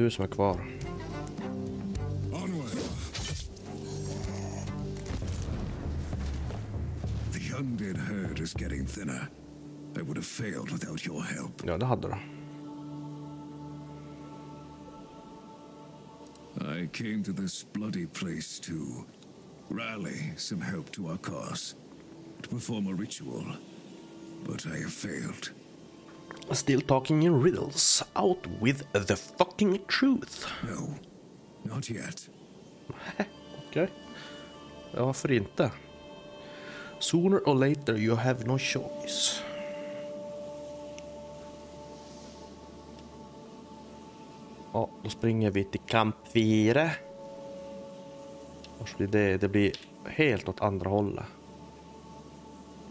Är 0.00 0.04
du 0.04 0.10
som 0.10 0.24
är 0.24 0.28
kvar. 0.28 0.60
Onward. 2.32 2.78
The 7.32 7.56
undead 7.58 7.96
herd 7.96 8.40
is 8.40 8.54
getting 8.60 8.86
thinner. 8.86 9.28
I 9.96 10.02
would 10.02 10.16
have 10.16 10.26
failed 10.26 10.70
without 10.70 11.06
your 11.06 11.22
help. 11.22 11.62
Ja, 11.66 11.78
det 11.78 11.86
hade 11.86 12.08
du. 12.08 12.14
I 16.60 16.88
came 16.92 17.22
to 17.24 17.32
this 17.32 17.66
bloody 17.72 18.06
place 18.06 18.60
to 18.60 19.04
rally 19.68 20.32
some 20.36 20.62
help 20.62 20.90
to 20.92 21.08
our 21.08 21.18
cause, 21.18 21.74
to 22.42 22.48
perform 22.48 22.86
a 22.86 22.92
ritual. 22.92 23.44
But 24.44 24.66
I 24.66 24.80
have 24.80 24.92
failed. 24.92 25.52
Still 26.50 26.80
talking 26.80 27.22
in 27.22 27.42
riddles. 27.42 28.02
Out 28.14 28.46
with 28.60 28.84
the 28.92 29.16
fucking 29.16 29.78
truth. 29.88 30.46
No, 30.62 30.94
not 31.62 31.90
yet. 31.90 32.28
Okej. 33.68 33.88
Ja, 34.94 35.04
varför 35.04 35.32
inte? 35.32 35.70
Sooner 36.98 37.48
or 37.48 37.54
later 37.54 37.96
you 37.96 38.16
have 38.16 38.44
no 38.46 38.58
choice. 38.58 39.42
Ja, 44.72 44.88
då 45.02 45.10
springer 45.10 45.50
vi 45.50 45.64
till 45.64 45.80
kamp 45.80 46.16
4. 46.32 46.90
Vars 48.78 48.96
blir 48.96 49.06
det? 49.06 49.36
Det 49.36 49.48
blir 49.48 49.72
helt 50.06 50.48
åt 50.48 50.60
andra 50.60 50.90
hållet. 50.90 51.24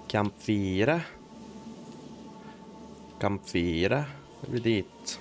Kamp 0.07 0.33
4. 0.37 1.01
Kamp 3.21 3.41
4. 3.45 4.05
Det 4.41 4.51
blir 4.51 4.61
dit. 4.61 5.19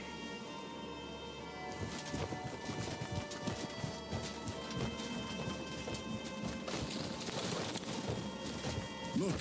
Look, 9.15 9.41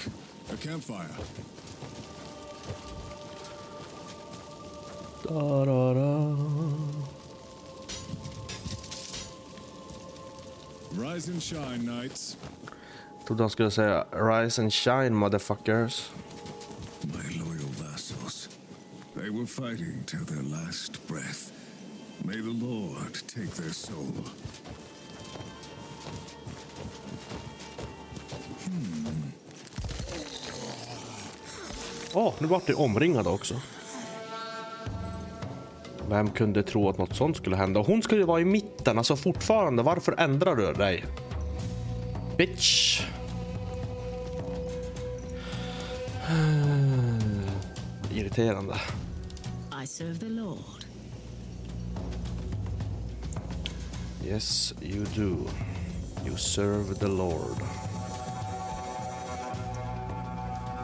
a 0.49 0.55
campfire. 0.61 1.07
Da-da-da. 5.23 6.35
Rise 10.91 11.31
and 11.31 11.43
shine, 11.43 11.77
knights. 11.77 12.37
Trodde 13.27 13.43
han 13.43 13.49
skulle 13.49 13.71
säga 13.71 14.05
Rise 14.11 14.61
and 14.61 14.73
shine 14.73 15.09
motherfuckers. 15.09 16.11
Were 19.39 19.47
fighting 19.47 20.03
till 20.05 20.25
their 20.25 20.43
last 20.43 21.07
breath. 21.07 21.51
May 22.25 22.41
the 22.41 22.65
Lord 22.65 23.13
take 23.13 23.51
their 23.55 23.71
soul. 23.71 24.13
Åh, 32.13 32.27
oh, 32.27 32.33
nu 32.39 32.47
vart 32.47 32.67
det 32.67 32.73
omringade 32.73 33.29
också. 33.29 33.61
Vem 36.09 36.29
kunde 36.29 36.63
tro 36.63 36.89
att 36.89 36.97
något 36.97 37.15
sånt 37.15 37.37
skulle 37.37 37.55
hända? 37.55 37.79
Hon 37.79 38.01
skulle 38.01 38.21
ju 38.21 38.27
vara 38.27 38.41
i 38.41 38.45
mitten, 38.45 38.97
alltså 38.97 39.15
fortfarande. 39.15 39.83
Varför 39.83 40.15
ändrar 40.17 40.55
du 40.55 40.73
dig? 40.73 41.05
Bitch. 42.37 43.01
Irriterande. 48.13 48.75
Serve 49.99 50.19
the 50.19 50.29
Lord. 50.29 50.85
Yes, 54.23 54.73
you 54.81 55.03
do. 55.13 55.45
You 56.23 56.37
serve 56.37 56.99
the 56.99 57.07
Lord. 57.09 57.57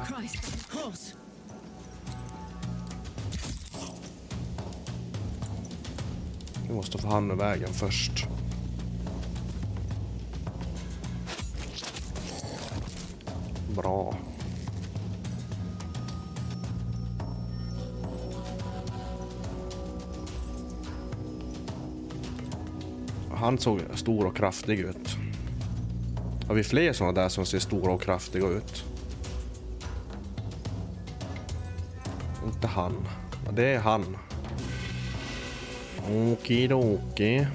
Christ, 0.06 0.69
horse! 0.69 1.13
Vi 6.67 6.73
måste 6.73 6.97
få 6.97 7.08
han 7.08 7.32
ur 7.32 7.36
vägen 7.36 7.73
först. 7.73 8.28
Han 23.55 23.61
såg 23.61 23.81
stor 23.93 24.25
och 24.25 24.37
kraftig 24.37 24.79
ut. 24.79 25.15
Har 26.47 26.55
vi 26.55 26.63
fler 26.63 26.93
sådana 26.93 27.21
där 27.21 27.29
som 27.29 27.45
ser 27.45 27.59
stora 27.59 27.91
och 27.93 28.01
kraftiga 28.01 28.47
ut? 28.47 28.83
Inte 32.45 32.67
han. 32.67 33.07
Ja, 33.45 33.51
Det 33.51 33.65
är 33.65 33.79
han. 33.79 34.17
Okidoki. 36.11 36.99
Okay, 37.13 37.45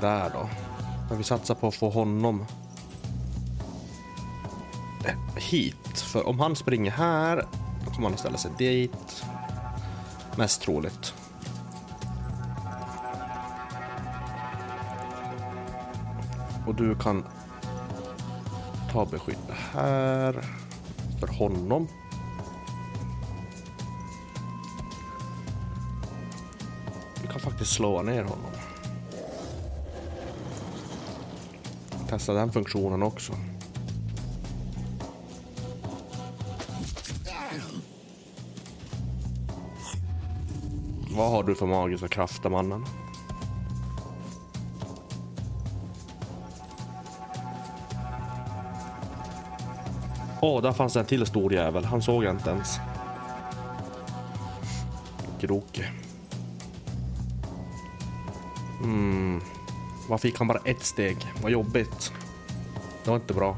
där 0.00 0.30
då. 0.34 0.48
Men 1.08 1.18
vi 1.18 1.24
satsar 1.24 1.54
på 1.54 1.68
att 1.68 1.74
få 1.74 1.90
honom 1.90 2.46
eh, 5.04 5.14
hit. 5.36 5.98
För 5.98 6.28
om 6.28 6.40
han 6.40 6.56
springer 6.56 6.90
här, 6.90 7.36
då 7.84 7.90
kommer 7.90 8.02
han 8.02 8.12
att 8.12 8.20
ställa 8.20 8.38
sig 8.38 8.50
dit. 8.58 9.24
Mest 10.36 10.62
troligt. 10.62 11.14
Och 16.66 16.74
du 16.74 16.94
kan 16.94 17.24
ta 18.92 19.06
beskydd 19.06 19.36
här 19.72 20.44
för 21.20 21.26
honom. 21.26 21.88
Du 27.22 27.28
kan 27.28 27.40
faktiskt 27.40 27.72
slå 27.72 28.02
ner 28.02 28.22
honom. 28.22 28.57
Testa 32.08 32.32
den 32.32 32.52
funktionen 32.52 33.02
också. 33.02 33.32
Vad 41.10 41.30
har 41.30 41.42
du 41.42 41.54
för 41.54 41.66
magiska 41.66 42.08
krafter 42.08 42.50
mannen? 42.50 42.84
Åh, 50.40 50.62
där 50.62 50.72
fanns 50.72 50.96
en 50.96 51.04
till 51.04 51.26
stor 51.26 51.52
jävel. 51.52 51.84
Han 51.84 52.02
såg 52.02 52.24
jag 52.24 52.34
inte 52.34 52.50
ens. 52.50 52.78
Kroke. 55.40 55.97
Varför 60.08 60.28
fick 60.28 60.38
han 60.38 60.46
bara 60.46 60.60
ett 60.64 60.82
steg? 60.82 61.16
Vad 61.42 61.52
jobbigt. 61.52 62.12
Det 63.04 63.10
var 63.10 63.16
inte 63.16 63.34
bra. 63.34 63.56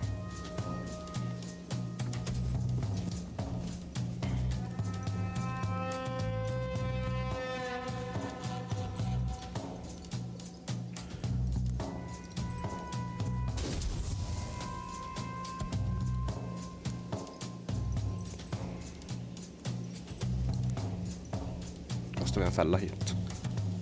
Kastar 22.14 22.40
vi 22.40 22.46
en 22.46 22.52
fälla 22.52 22.78
hit. 22.78 23.14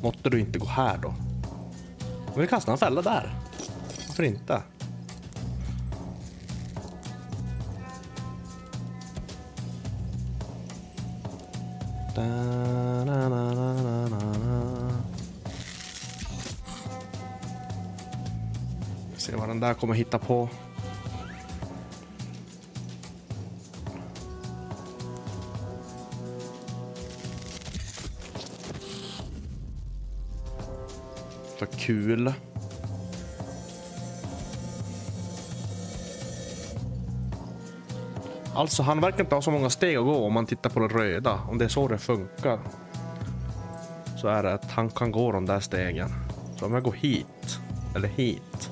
Måtte 0.02 0.30
du 0.30 0.40
inte 0.40 0.58
gå 0.58 0.66
här 0.66 0.98
då? 0.98 1.14
Men 2.38 2.42
vi 2.46 2.50
kastar 2.50 2.72
en 2.72 2.78
fälla 2.78 3.02
där. 3.02 3.34
Varför 4.08 4.22
inte? 4.22 4.62
Da, 12.14 12.22
na, 13.04 13.28
na, 13.28 13.54
na, 13.54 13.72
na, 13.82 14.08
na. 14.08 15.02
Se 19.16 19.36
vad 19.36 19.48
den 19.48 19.60
där 19.60 19.74
kommer 19.74 19.94
hitta 19.94 20.18
på. 20.18 20.48
Kul. 31.88 32.32
Alltså 38.54 38.82
han 38.82 39.00
verkar 39.00 39.20
inte 39.20 39.34
ha 39.34 39.42
så 39.42 39.50
många 39.50 39.70
steg 39.70 39.96
att 39.96 40.04
gå 40.04 40.26
om 40.26 40.32
man 40.32 40.46
tittar 40.46 40.70
på 40.70 40.80
det 40.80 40.88
röda. 40.88 41.40
Om 41.48 41.58
det 41.58 41.64
är 41.64 41.68
så 41.68 41.88
det 41.88 41.98
funkar. 41.98 42.58
Så 44.16 44.28
är 44.28 44.42
det 44.42 44.54
att 44.54 44.70
han 44.70 44.90
kan 44.90 45.12
gå 45.12 45.32
de 45.32 45.46
där 45.46 45.60
stegen. 45.60 46.08
Så 46.56 46.66
om 46.66 46.74
jag 46.74 46.82
går 46.82 46.92
hit. 46.92 47.58
Eller 47.94 48.08
hit. 48.08 48.70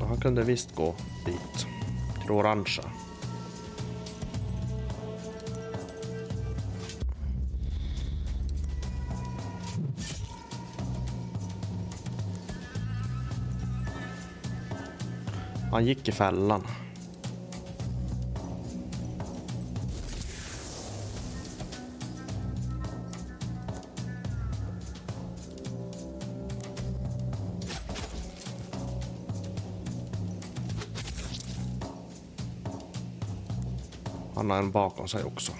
Han 0.00 0.20
kunde 0.20 0.42
visst 0.42 0.74
gå 0.74 0.94
dit. 1.26 1.33
Det 2.26 2.32
orangea. 2.32 2.84
Han 15.70 15.84
gick 15.84 16.08
i 16.08 16.12
fällan. 16.12 16.62
Han 34.44 34.50
har 34.50 34.58
en 34.58 34.70
bakom 34.70 35.08
sig 35.08 35.24
också. 35.24 35.52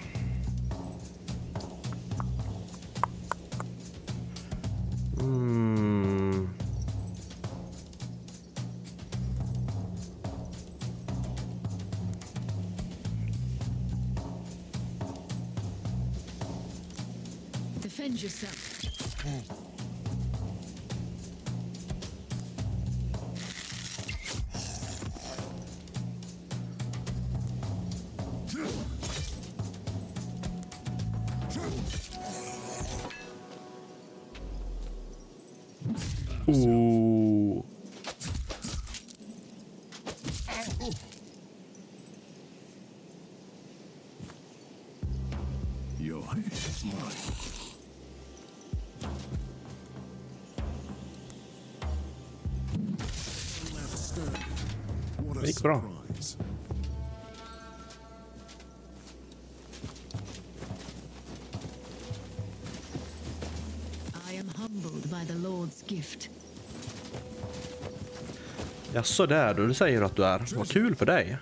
Jaså, 69.05 69.25
där 69.25 69.53
du 69.53 69.73
säger 69.73 70.01
att 70.01 70.15
du 70.15 70.25
är. 70.25 70.55
Vad 70.55 70.69
kul 70.69 70.95
för 70.95 71.05
dig. 71.05 71.37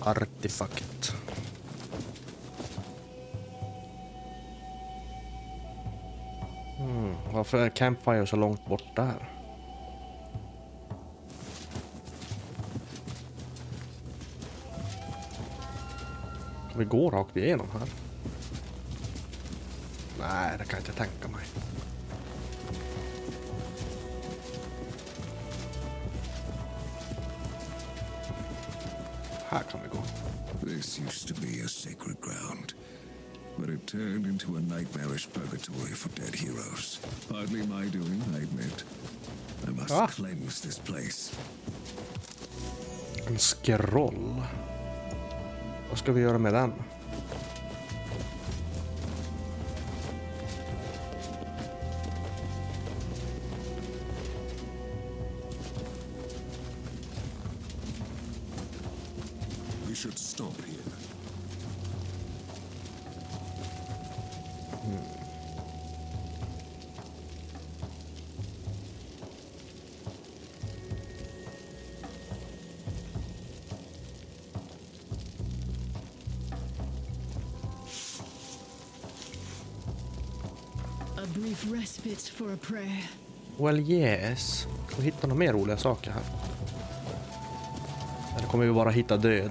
Artefakt. 0.00 1.14
Hmm, 6.78 7.14
varför 7.32 7.58
är 7.58 7.68
Campfire 7.68 8.26
så 8.26 8.36
långt 8.36 8.66
bort 8.66 8.96
där? 8.96 9.28
Kan 16.70 16.78
vi 16.78 16.84
gå 16.84 17.10
rakt 17.10 17.36
igenom 17.36 17.68
här? 17.72 17.88
Nej, 20.20 20.58
det 20.58 20.64
kan 20.64 20.80
jag 20.80 20.80
inte 20.80 20.92
tänka 20.92 21.28
mig. 21.28 21.44
Used 31.04 31.28
to 31.28 31.34
be 31.34 31.60
a 31.60 31.68
sacred 31.68 32.20
ground, 32.20 32.74
but 33.58 33.68
it 33.68 33.86
turned 33.86 34.26
into 34.26 34.56
a 34.56 34.60
nightmarish 34.60 35.28
purgatory 35.32 35.92
for 35.92 36.08
dead 36.20 36.34
heroes. 36.34 36.98
Hardly 37.30 37.62
my 37.66 37.86
doing, 37.86 38.22
I 38.34 38.38
admit. 38.38 38.84
I 39.66 39.70
must 39.70 39.92
Ah. 39.92 40.06
cleanse 40.06 40.60
this 40.60 40.78
place. 40.78 41.32
En 43.26 43.38
scroll. 43.38 44.42
Vad 45.88 45.98
ska 45.98 46.12
vi 46.12 46.20
göra 46.20 46.38
med 46.38 46.54
den? 46.54 46.72
We 59.88 59.94
should 59.94 60.18
stop 60.18 60.54
here. 60.62 60.93
Respite 81.84 82.30
for 82.32 82.52
a 82.52 82.56
prayer. 82.56 83.02
Well 83.58 83.78
yes. 83.80 84.66
Ska 84.88 84.96
vi 84.96 85.02
hitta 85.04 85.26
några 85.26 85.38
mer 85.38 85.52
roliga 85.52 85.76
saker 85.76 86.10
här? 86.10 86.22
Eller 88.38 88.46
kommer 88.48 88.64
vi 88.66 88.72
bara 88.72 88.90
hitta 88.90 89.16
död? 89.16 89.50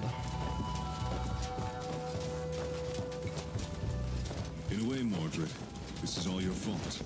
In 4.72 4.80
a 4.86 4.90
way, 4.90 5.04
Mordred, 5.04 5.50
this 6.02 6.18
is 6.18 6.28
all 6.28 6.42
your 6.42 6.54
fault. 6.54 7.04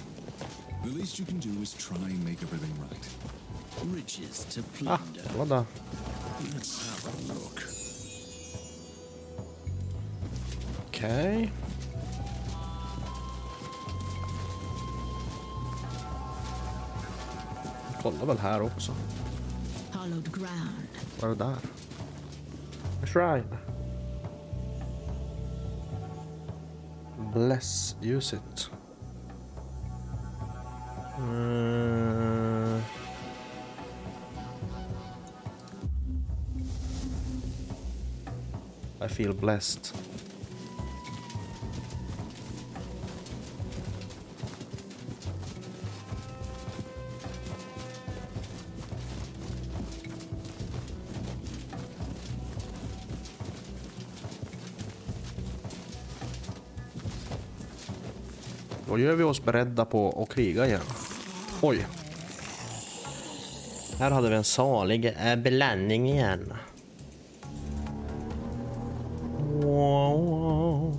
The 0.86 0.90
least 1.00 1.20
you 1.20 1.26
can 1.28 1.40
do 1.40 1.62
is 1.62 1.74
try 1.74 1.98
and 1.98 2.24
make 2.24 2.38
everything 2.44 2.74
right. 2.90 3.10
Riches 3.96 4.46
to 4.56 4.62
Ah, 4.62 4.98
plunder. 4.98 5.24
det 5.32 5.38
var 5.38 5.46
där. 5.46 5.66
Let's 6.56 6.82
have 6.90 7.14
a 7.14 7.34
look. 7.34 7.60
Okej. 10.88 11.52
Kolla 18.20 18.34
väl 18.34 18.42
här 18.42 18.62
också. 18.62 18.92
Hallowed 19.92 20.34
ground. 20.34 20.88
Vad 21.22 21.32
är 21.32 21.36
det 21.36 21.44
där? 21.44 21.58
A 23.04 23.06
shrine. 23.06 23.58
Bless, 27.34 27.96
use 28.02 28.36
it. 28.36 28.70
Mm. 31.18 32.82
I 39.02 39.08
feel 39.10 39.34
blessed. 39.34 39.94
Då 58.98 59.04
gör 59.04 59.16
vi 59.16 59.24
oss 59.24 59.44
beredda 59.44 59.86
på 59.86 60.24
att 60.24 60.36
kriga 60.36 60.68
igen. 60.68 60.82
Oj. 61.62 61.88
Här 64.00 64.12
hade 64.12 64.30
vi 64.30 64.36
en 64.36 64.44
salig 64.44 65.06
eh, 65.06 65.36
blandning 65.36 66.10
igen. 66.10 66.54
Wow. 69.50 70.98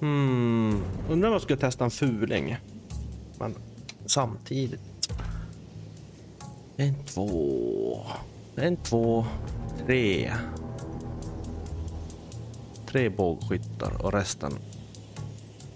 Hmm. 0.00 0.82
Undrar 1.10 1.28
om 1.28 1.32
jag 1.32 1.42
skulle 1.42 1.60
testa 1.60 1.84
en 1.84 1.90
fuling. 1.90 2.56
Men 3.38 3.54
samtidigt. 4.06 4.80
En, 6.76 6.94
två. 7.04 8.00
En, 8.56 8.76
två, 8.76 9.26
tre. 9.86 10.32
Tre 12.92 13.08
bågskyttar 13.08 14.02
och 14.02 14.12
resten 14.12 14.52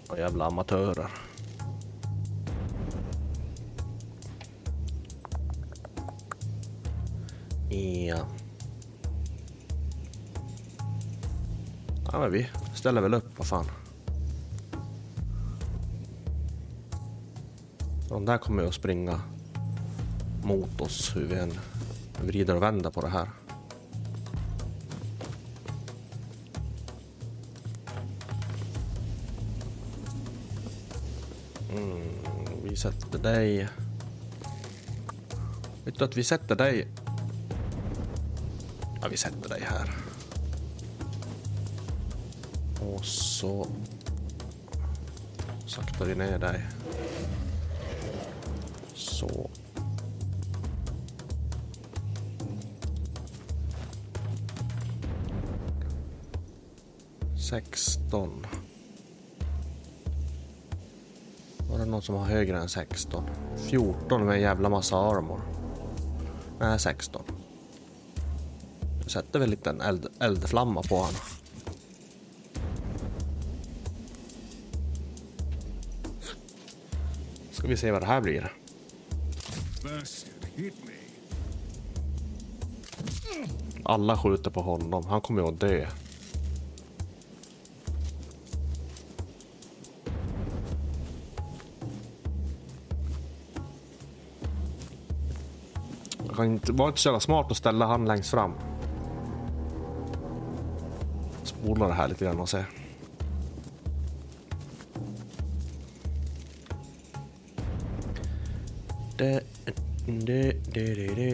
var 0.09 0.17
jävla 0.17 0.45
amatörer. 0.47 1.11
Ja. 7.71 8.19
Ja 12.13 12.19
men 12.19 12.33
vi 12.33 12.49
ställer 12.75 13.01
väl 13.01 13.15
upp, 13.15 13.39
vad 13.39 13.47
fan. 13.47 13.67
De 18.09 18.25
där 18.25 18.39
kommer 18.39 18.63
ju 18.63 18.69
att 18.69 18.75
springa 18.75 19.21
mot 20.45 20.81
oss 20.81 21.17
hur 21.17 21.25
vi 21.25 21.39
än 21.39 21.53
vrider 22.25 22.57
och 22.57 22.63
vänder 22.63 22.91
på 22.91 23.01
det 23.01 23.09
här. 23.09 23.29
Sätter 33.17 33.33
dig... 33.33 33.69
Vet 35.85 35.99
du 35.99 36.05
att 36.05 36.17
vi 36.17 36.25
sätter 36.25 36.57
dig... 36.57 36.89
Ja, 39.03 39.09
vi 39.11 39.17
sätter 39.17 39.49
dig 39.49 39.63
här. 39.63 39.91
Och 42.81 43.05
så... 43.05 43.67
Saktar 45.67 46.05
vi 46.05 46.15
ner 46.15 46.39
dig. 46.39 46.67
Så. 48.95 49.51
Sexton. 57.51 58.47
Det 61.87 61.91
någon 61.91 62.03
som 62.03 62.15
har 62.15 62.25
högre 62.25 62.59
än 62.59 62.69
16? 62.69 63.25
14 63.57 64.25
med 64.25 64.35
en 64.35 64.41
jävla 64.41 64.69
massa 64.69 64.97
armor. 64.97 65.41
Nej, 66.61 66.79
16. 66.79 67.23
Sätter 69.07 69.39
väl 69.39 69.51
lite 69.51 69.71
en 69.71 69.81
eld, 69.81 70.07
eldflamma 70.21 70.83
på 70.83 70.97
honom. 70.97 71.21
Ska 77.51 77.69
vi 77.69 77.77
se 77.77 77.91
vad 77.91 78.03
det 78.03 78.07
här 78.07 78.21
blir. 78.21 78.53
Alla 83.85 84.17
skjuter 84.17 84.51
på 84.51 84.61
honom. 84.61 85.07
Han 85.07 85.21
kommer 85.21 85.43
ju 85.43 85.49
att 85.49 85.61
dö. 85.61 85.87
Det 96.37 96.45
inte 96.45 96.73
inte 96.73 97.01
så 97.01 97.09
jävla 97.09 97.21
smart 97.21 97.51
att 97.51 97.57
ställa 97.57 97.87
han 97.87 98.05
längst 98.05 98.31
fram. 98.31 98.53
Spola 101.43 101.89
det 101.89 101.95
här 101.95 102.09
lite 102.09 102.25
grann 102.25 102.41
och 102.41 102.49
se. 102.49 102.65
Det, 109.17 109.41
det, 110.07 110.53
det, 110.73 110.95
det, 110.95 111.15
det, 111.15 111.26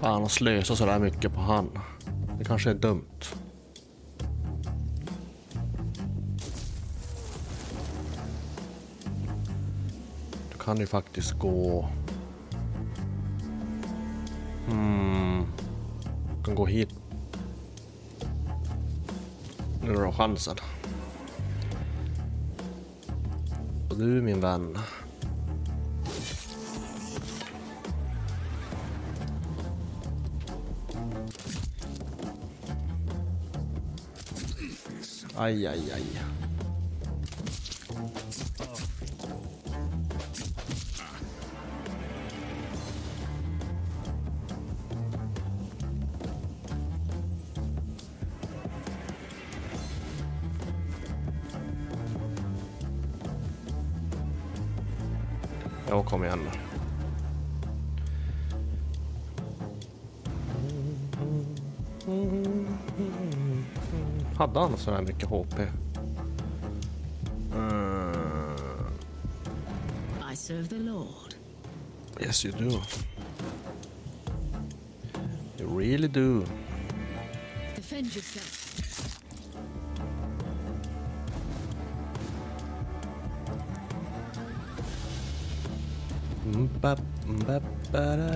Fan 0.00 0.24
att 0.24 0.30
slösa 0.30 0.76
sådär 0.76 0.98
mycket 0.98 1.34
på 1.34 1.40
han. 1.40 1.78
Det 2.38 2.44
kanske 2.44 2.70
är 2.70 2.74
dumt. 2.74 3.20
Du 10.52 10.58
kan 10.64 10.76
ju 10.76 10.86
faktiskt 10.86 11.38
gå... 11.38 11.88
Hmm. 14.68 15.46
Du 16.38 16.44
kan 16.44 16.54
gå 16.54 16.66
hit. 16.66 16.88
Nu 19.82 19.96
har 19.96 20.06
du 20.06 20.12
chansen. 20.12 20.56
Och 23.90 23.96
du 23.96 24.22
min 24.22 24.40
vän. 24.40 24.78
Aj, 35.40 35.56
aj, 35.56 35.80
aj. 35.96 36.04
Ja, 36.12 36.24
Hade 64.54 64.60
han 64.60 64.76
så 64.78 64.90
här 64.90 65.02
mycket 65.02 65.28
HP? 65.28 65.54
Mm, 67.54 68.56
I 70.32 70.36
serve 70.36 70.68
the 70.68 70.78
Lord. 70.78 71.34
yes 72.20 72.44
you 72.44 72.52
do. 72.58 72.80
You 75.58 75.78
really 75.78 76.08
do. 76.08 76.44
Defend 77.76 78.06
yourself. 78.06 78.56
Mbap, 86.46 87.00
mbap, 87.26 87.62
bararap, 87.92 88.28
bap, 88.28 88.29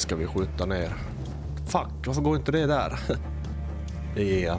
ska 0.00 0.16
vi 0.16 0.26
skjuta 0.26 0.66
ner. 0.66 0.92
Fuck, 1.66 2.06
varför 2.06 2.22
går 2.22 2.36
inte 2.36 2.52
det 2.52 2.66
där? 2.66 2.98
Ja. 4.14 4.22
jag. 4.22 4.58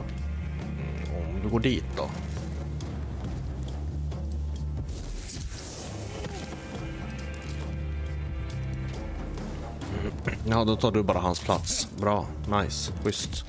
Om 1.34 1.40
du 1.42 1.48
går 1.48 1.60
dit 1.60 1.84
då. 1.96 2.08
Ja, 10.44 10.64
då 10.64 10.76
tar 10.76 10.92
du 10.92 11.02
bara 11.02 11.18
hans 11.18 11.40
plats. 11.40 11.88
Bra, 12.00 12.26
nice, 12.62 12.92
schysst. 13.04 13.44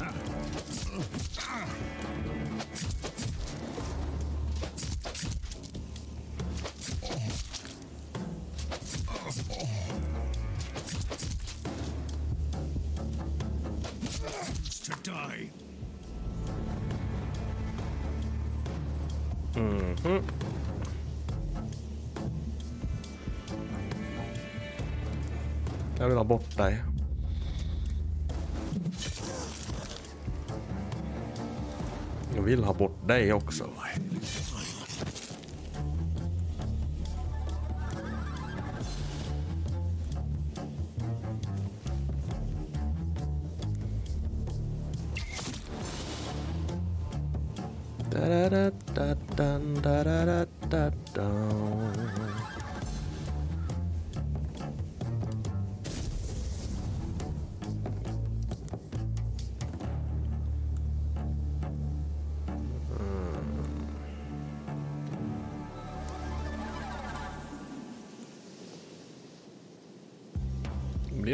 Dig 33.13 33.33
också. 33.33 33.69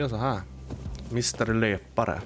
Så 0.10 0.16
här. 0.16 0.42
Mr 1.12 1.54
Löpare. 1.54 2.22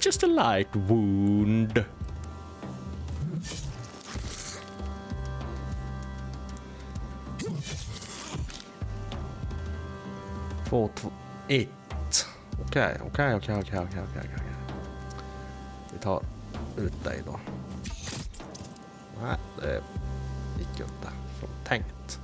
Just 0.00 0.22
a 0.22 0.26
light 0.26 0.76
wound. 0.76 1.84
1. 11.50 11.68
Okej, 12.66 12.96
okej, 13.06 13.34
okej, 13.34 13.54
okej, 13.58 13.78
okej, 13.78 13.78
okej, 13.78 14.22
okej. 14.34 14.46
Vi 15.92 15.98
tar 15.98 16.22
ut 16.76 17.04
dig 17.04 17.22
då. 17.26 17.40
Nej, 19.22 19.36
det 19.60 19.82
gick 20.58 20.78
ju 20.78 20.84
inte 20.84 21.08
som 21.40 21.48
tänkt. 21.64 22.20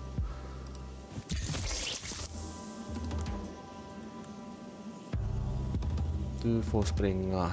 Du 6.42 6.62
får 6.62 6.82
springa. 6.82 7.52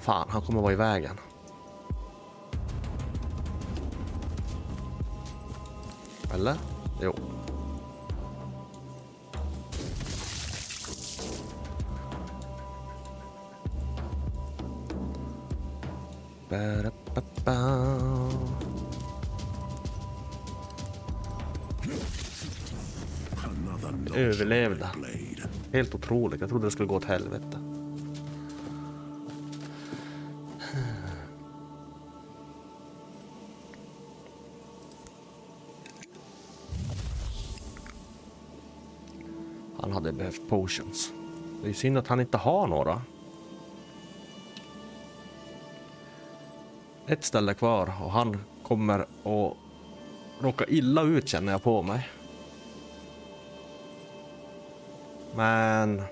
Fan, 0.00 0.28
han 0.30 0.42
kommer 0.42 0.60
vara 0.60 0.72
i 0.72 0.76
vägen. 0.76 1.16
Eller? 6.34 6.56
Jo. 7.00 7.14
Ba-da-ba-ba. 16.54 17.50
Överlevde. 24.16 24.88
Helt 25.72 25.94
otroligt. 25.94 26.40
Jag 26.40 26.50
trodde 26.50 26.66
det 26.66 26.70
skulle 26.70 26.88
gå 26.88 26.96
åt 26.96 27.04
helvete. 27.04 27.58
Han 39.80 39.92
hade 39.92 40.12
behövt 40.12 40.48
potions. 40.48 41.12
Det 41.62 41.68
är 41.68 41.72
synd 41.72 41.98
att 41.98 42.08
han 42.08 42.20
inte 42.20 42.36
har 42.36 42.66
några. 42.66 43.02
Ett 47.06 47.24
ställe 47.24 47.54
kvar 47.54 47.92
och 48.02 48.10
han 48.10 48.44
kommer 48.62 48.98
att 49.00 49.56
råka 50.40 50.64
illa 50.68 51.02
ut 51.02 51.28
känner 51.28 51.52
jag 51.52 51.62
på 51.62 51.82
mig. 51.82 52.08
Men... 55.34 56.02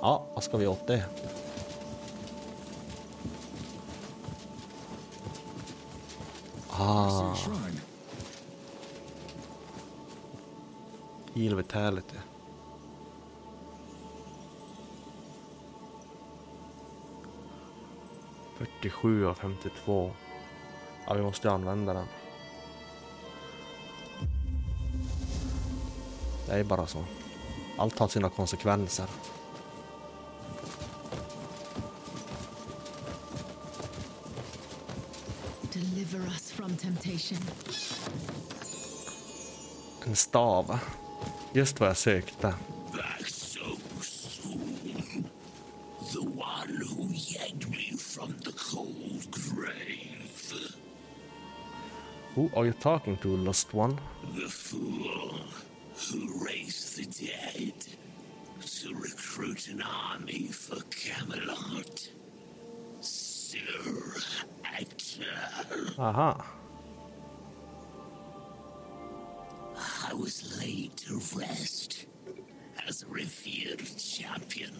Ja, 0.00 0.26
vad 0.34 0.44
ska 0.44 0.56
vi 0.56 0.66
åt 0.66 0.86
det? 0.86 1.04
Ah, 6.70 7.34
heal 11.34 11.54
vitality. 11.54 12.16
Fyrtiosju 18.58 19.26
av 19.26 19.34
52. 19.34 20.12
Ja, 21.08 21.14
vi 21.14 21.22
måste 21.22 21.50
använda 21.50 21.94
den. 21.94 22.06
Det 26.46 26.52
är 26.52 26.64
bara 26.64 26.86
så. 26.86 27.04
Allt 27.78 27.98
har 27.98 28.08
sina 28.08 28.30
konsekvenser. 28.30 29.06
Deliver 35.72 36.18
us 36.18 36.52
from 36.52 36.76
temptation. 36.76 37.38
En 40.06 40.16
stav. 40.16 40.78
Just 41.52 41.80
vad 41.80 41.88
jag 41.88 41.96
sökte. 41.96 42.54
Who 52.38 52.48
are 52.54 52.66
you 52.66 52.72
talking 52.72 53.16
to, 53.16 53.36
lost 53.36 53.74
one? 53.74 53.98
The 54.36 54.48
fool 54.48 55.40
who 55.96 56.44
raised 56.46 56.96
the 56.96 57.26
dead 57.26 57.74
to 58.64 58.94
recruit 58.94 59.66
an 59.66 59.82
army 59.82 60.46
for 60.46 60.76
Camelot. 60.88 62.08
Sir 63.00 63.58
Ector. 64.72 65.24
Aha. 65.98 66.46
I 70.06 70.14
was 70.14 70.60
laid 70.60 70.96
to 70.98 71.20
rest 71.34 72.06
as 72.86 73.02
a 73.02 73.08
revered 73.08 73.82
champion. 73.98 74.78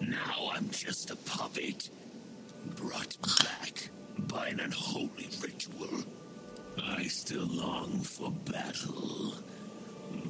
Now 0.00 0.52
I'm 0.54 0.70
just 0.70 1.10
a 1.10 1.16
puppet, 1.16 1.90
brought 2.76 3.16
back 3.22 3.90
by 4.16 4.46
an 4.50 4.60
unholy 4.60 4.68
ritual. 4.68 4.78
I 4.78 4.87
still 7.28 7.46
long 7.50 8.00
for 8.00 8.30
battle, 8.50 9.34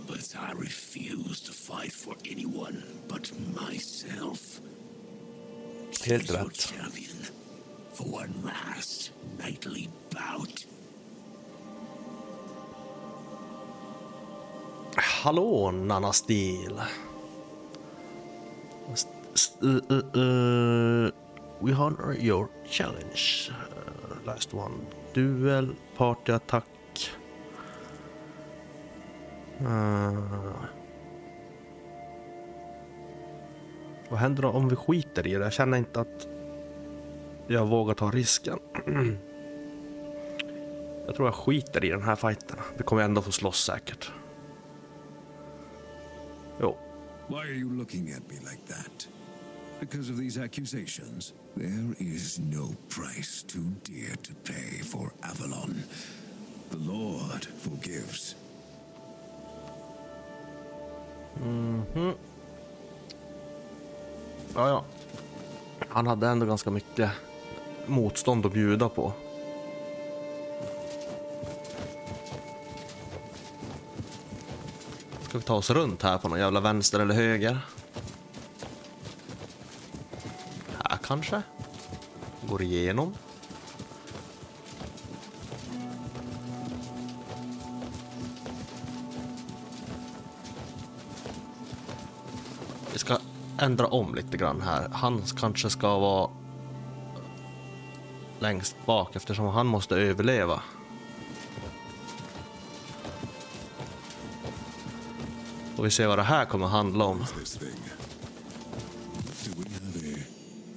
but 0.09 0.35
I 0.37 0.51
refuse 0.51 1.39
to 1.43 1.53
fight 1.53 1.93
for 1.93 2.15
anyone 2.29 2.83
but 3.07 3.31
myself. 3.55 4.61
Helt 6.05 6.29
your 6.29 6.39
rätt. 6.39 6.59
champion 6.59 7.19
for 7.93 8.03
one 8.23 8.35
last 8.43 9.13
nightly 9.39 9.89
bout. 10.11 10.67
Hallå, 14.97 15.71
Nanna 15.71 16.13
Steel. 16.13 16.83
St- 18.95 19.39
st- 19.39 19.63
uh, 19.63 19.95
uh, 19.95 20.19
uh, 20.19 21.11
we 21.61 21.73
honor 21.73 22.17
your 22.19 22.51
challenge. 22.69 23.53
Uh, 23.53 24.17
last 24.27 24.53
one. 24.53 24.85
Duel, 25.15 25.77
partyattack. 25.97 26.65
Uh. 29.61 30.65
Vad 34.11 34.19
händer 34.19 34.43
då 34.43 34.49
om 34.49 34.69
vi 34.69 34.77
skiter 34.77 35.27
i 35.27 35.35
det? 35.35 35.45
Jag 35.45 35.53
känner 35.53 35.79
inte 35.79 36.01
att 36.01 36.29
jag 37.47 37.67
vågar 37.67 37.95
ta 37.95 38.11
risken. 38.11 38.59
jag 41.07 41.15
tror 41.17 41.29
jag 41.29 41.35
skiter 41.35 41.85
i 41.85 41.89
den 41.89 42.03
här 42.03 42.17
fighten. 42.17 42.57
Vi 42.77 42.85
kommer 42.85 43.03
ändå 43.03 43.23
få 43.23 43.33
slåss 43.33 43.65
säkert. 43.65 44.13
Jo. 46.61 46.77
Why 47.29 47.37
are 47.37 47.55
you 47.55 47.77
looking 47.77 48.13
at 48.13 48.23
me 48.29 48.35
like 48.35 48.63
that? 48.69 49.09
Because 49.81 50.13
of 50.13 50.19
these 50.19 50.45
accusations? 50.45 51.35
There 51.55 51.95
is 51.99 52.39
no 52.39 52.75
price 52.89 53.47
too 53.47 53.71
dear 53.85 54.17
to 54.17 54.33
pay 54.45 54.83
for 54.83 55.13
Avalon. 55.23 55.83
The 56.71 56.77
Lord 56.77 57.47
forgives. 57.61 58.37
Mhm. 61.43 62.13
Ja, 64.55 64.69
ja. 64.69 64.85
Han 65.89 66.07
hade 66.07 66.29
ändå 66.29 66.47
ganska 66.47 66.71
mycket 66.71 67.11
motstånd 67.87 68.47
att 68.47 68.53
bjuda 68.53 68.89
på. 68.89 69.13
Ska 75.23 75.39
vi 75.39 75.45
ta 75.45 75.55
oss 75.55 75.71
runt 75.71 76.03
här 76.03 76.19
på 76.19 76.29
någon 76.29 76.39
jävla 76.39 76.61
vänster 76.61 77.01
eller 77.01 77.15
höger? 77.15 77.59
Här 80.85 80.99
kanske? 81.03 81.43
Går 82.49 82.63
igenom. 82.63 83.15
ändra 93.69 93.87
om 93.87 94.15
lite 94.15 94.37
grann 94.37 94.61
här. 94.61 94.89
Han 94.93 95.23
kanske 95.37 95.71
ska 95.71 95.99
vara 95.99 96.31
längst 98.41 98.77
bak 98.87 99.17
eftersom 99.17 99.47
han 99.47 99.67
måste 99.67 99.97
överleva. 99.97 100.63
Och 105.77 105.87
vi 105.87 105.91
ser 105.91 106.07
vad 106.07 106.19
det 106.19 106.23
här 106.23 106.45
kommer 106.45 106.67
handla 106.67 107.05
om. 107.05 107.25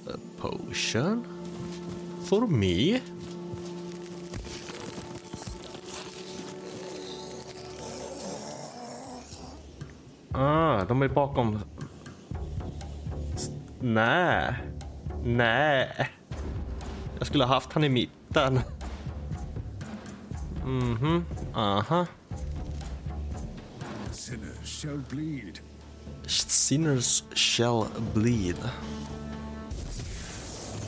A 0.06 0.16
potion? 0.40 1.24
For 2.24 2.46
me? 2.46 3.00
Ah, 10.34 10.84
de 10.84 11.02
är 11.02 11.08
bakom 11.08 11.58
Nej. 13.82 14.54
Nej. 15.24 16.10
Jag 17.18 17.26
skulle 17.26 17.44
ha 17.44 17.54
haft 17.54 17.72
han 17.72 17.84
i 17.84 17.88
mitten. 17.88 18.60
Mhm. 20.64 21.24
Aha. 21.54 22.06
Sinners 24.10 24.80
shall 24.80 25.02
bleed. 25.10 25.58
Sinners 26.26 27.24
shall 27.34 27.84
bleed. 28.14 28.56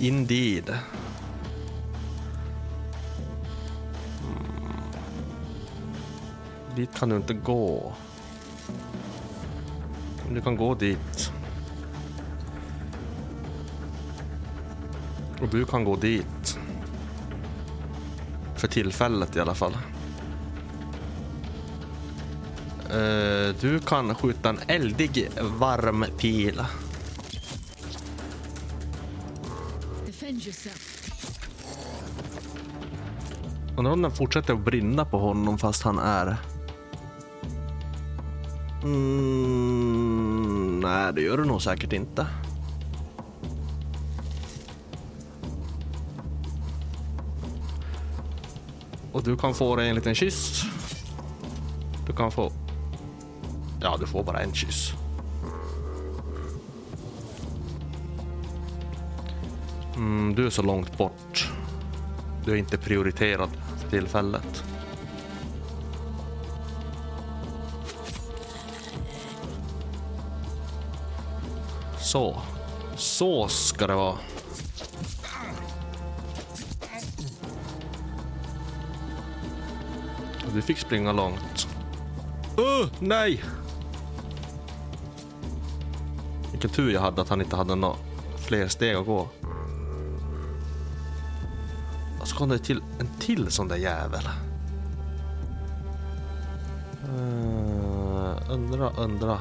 Indeed. 0.00 0.74
Mm. 4.22 4.76
Dit 6.76 6.94
kan 6.98 7.08
du 7.08 7.16
inte 7.16 7.34
gå. 7.34 7.92
Men 10.24 10.34
du 10.34 10.40
kan 10.40 10.56
gå 10.56 10.74
dit. 10.74 11.32
Och 15.40 15.48
du 15.48 15.64
kan 15.64 15.84
gå 15.84 15.96
dit. 15.96 16.58
För 18.56 18.68
tillfället 18.68 19.36
i 19.36 19.40
alla 19.40 19.54
fall. 19.54 19.76
Eh, 22.90 23.54
du 23.60 23.80
kan 23.86 24.14
skjuta 24.14 24.48
en 24.48 24.58
eldig 24.66 25.28
varm 25.40 26.04
pil. 26.18 26.62
Undrar 33.76 33.92
om 33.92 34.02
den 34.02 34.10
fortsätter 34.10 34.54
att 34.54 34.64
brinna 34.64 35.04
på 35.04 35.18
honom 35.18 35.58
fast 35.58 35.82
han 35.82 35.98
är... 35.98 36.36
Mm, 38.82 40.80
nej, 40.80 41.12
det 41.12 41.22
gör 41.22 41.36
det 41.36 41.44
nog 41.44 41.62
säkert 41.62 41.92
inte. 41.92 42.26
Och 49.24 49.30
du 49.30 49.36
kan 49.36 49.54
få 49.54 49.76
dig 49.76 49.88
en 49.88 49.94
liten 49.94 50.14
kyss. 50.14 50.64
Du 52.06 52.12
kan 52.12 52.32
få... 52.32 52.52
Ja, 53.80 53.96
du 54.00 54.06
får 54.06 54.22
bara 54.22 54.40
en 54.40 54.54
kyss. 54.54 54.92
Mm, 59.96 60.34
du 60.34 60.46
är 60.46 60.50
så 60.50 60.62
långt 60.62 60.98
bort. 60.98 61.52
Du 62.44 62.52
är 62.52 62.56
inte 62.56 62.78
prioriterad 62.78 63.50
för 63.82 63.90
tillfället. 63.90 64.64
Så. 72.00 72.40
Så 72.96 73.48
ska 73.48 73.86
det 73.86 73.94
vara. 73.94 74.18
Du 80.54 80.62
fick 80.62 80.78
springa 80.78 81.12
långt. 81.12 81.68
Uh, 82.58 82.92
nej! 83.00 83.44
Vilken 86.50 86.70
tur 86.70 86.90
jag 86.90 87.00
hade 87.00 87.22
att 87.22 87.28
han 87.28 87.40
inte 87.40 87.56
hade 87.56 87.74
några 87.74 87.96
fler 88.36 88.68
steg 88.68 88.96
att 88.96 89.06
gå. 89.06 89.28
Och 92.20 92.28
så 92.28 92.36
kom 92.36 92.48
det 92.48 92.58
till 92.58 92.82
en 93.00 93.08
till 93.20 93.50
sån 93.50 93.68
där 93.68 93.76
jävel. 93.76 94.28
Uh, 97.04 98.50
undra, 98.50 98.90
undra, 98.90 99.38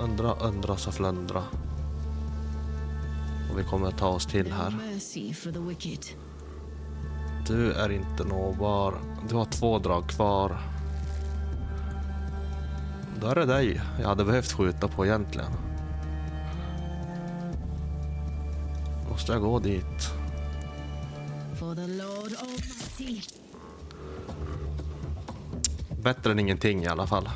undra, 0.00 0.34
undra 0.34 0.76
så 0.76 0.92
flundra. 0.92 1.42
Och 3.50 3.58
vi 3.58 3.64
kommer 3.64 3.88
att 3.88 3.98
ta 3.98 4.08
oss 4.08 4.26
till 4.26 4.52
här. 4.52 4.74
Du 7.46 7.72
är 7.72 7.92
inte 7.92 8.24
nåbar. 8.24 9.13
Du 9.28 9.36
har 9.36 9.44
två 9.44 9.78
drag 9.78 10.08
kvar. 10.08 10.58
Då 13.20 13.26
är 13.26 13.34
det 13.34 13.46
dig 13.46 13.80
jag 14.00 14.08
hade 14.08 14.24
behövt 14.24 14.52
skjuta 14.52 14.88
på 14.88 15.06
egentligen. 15.06 15.52
Måste 19.10 19.32
jag 19.32 19.42
gå 19.42 19.58
dit? 19.58 20.10
Bättre 26.02 26.32
än 26.32 26.38
ingenting 26.38 26.82
i 26.82 26.86
alla 26.86 27.06
fall. 27.06 27.28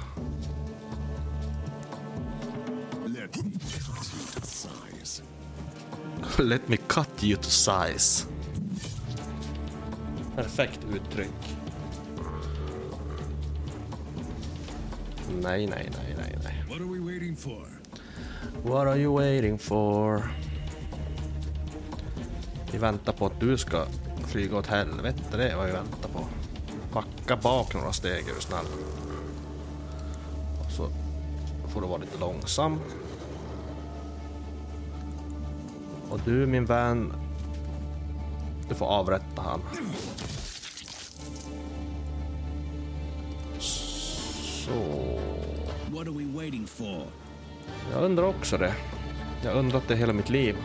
Let 6.38 6.68
me 6.68 6.76
cut 6.76 7.24
you 7.24 7.36
to 7.36 7.50
size. 7.50 8.26
Perfekt 10.36 10.80
uttryck. 10.94 11.57
Nej, 15.28 15.66
nej, 15.66 15.90
nej, 15.92 16.16
nej, 16.18 16.38
nej. 16.44 16.64
What 16.68 16.80
are 16.80 16.88
we 16.88 17.12
waiting 17.12 17.36
for? 17.36 17.66
What 18.62 18.86
are 18.86 18.98
you 18.98 19.14
waiting 19.14 19.58
for? 19.58 20.22
Vi 22.72 22.78
väntar 22.78 23.12
på 23.12 23.26
att 23.26 23.40
du 23.40 23.58
ska 23.58 23.86
flyga 24.26 24.56
åt 24.56 24.66
helvete, 24.66 25.36
det 25.36 25.48
är 25.48 25.56
vad 25.56 25.66
vi 25.66 25.72
väntar 25.72 26.08
på. 26.08 26.26
Backa 26.92 27.36
bak 27.36 27.74
några 27.74 27.92
steg 27.92 28.28
är 28.28 28.34
du 28.34 28.40
snäll. 28.40 28.66
Och 30.60 30.72
så 30.72 30.88
får 31.68 31.80
du 31.80 31.86
vara 31.86 31.98
lite 31.98 32.18
långsam. 32.18 32.80
Och 36.10 36.20
du 36.24 36.46
min 36.46 36.64
vän, 36.64 37.12
du 38.68 38.74
får 38.74 38.86
avrätta 38.86 39.42
han. 39.42 39.60
What 45.98 46.06
are 46.06 46.12
we 46.12 46.24
waiting 46.24 46.66
for? 46.66 47.02
Jag 47.92 48.04
undrar 48.04 48.24
också 48.24 48.58
det. 48.58 48.74
Jag 49.42 49.50
har 49.50 49.58
undrat 49.58 49.82
det 49.88 49.96
hela 49.96 50.12
mitt 50.12 50.30
liv. 50.30 50.56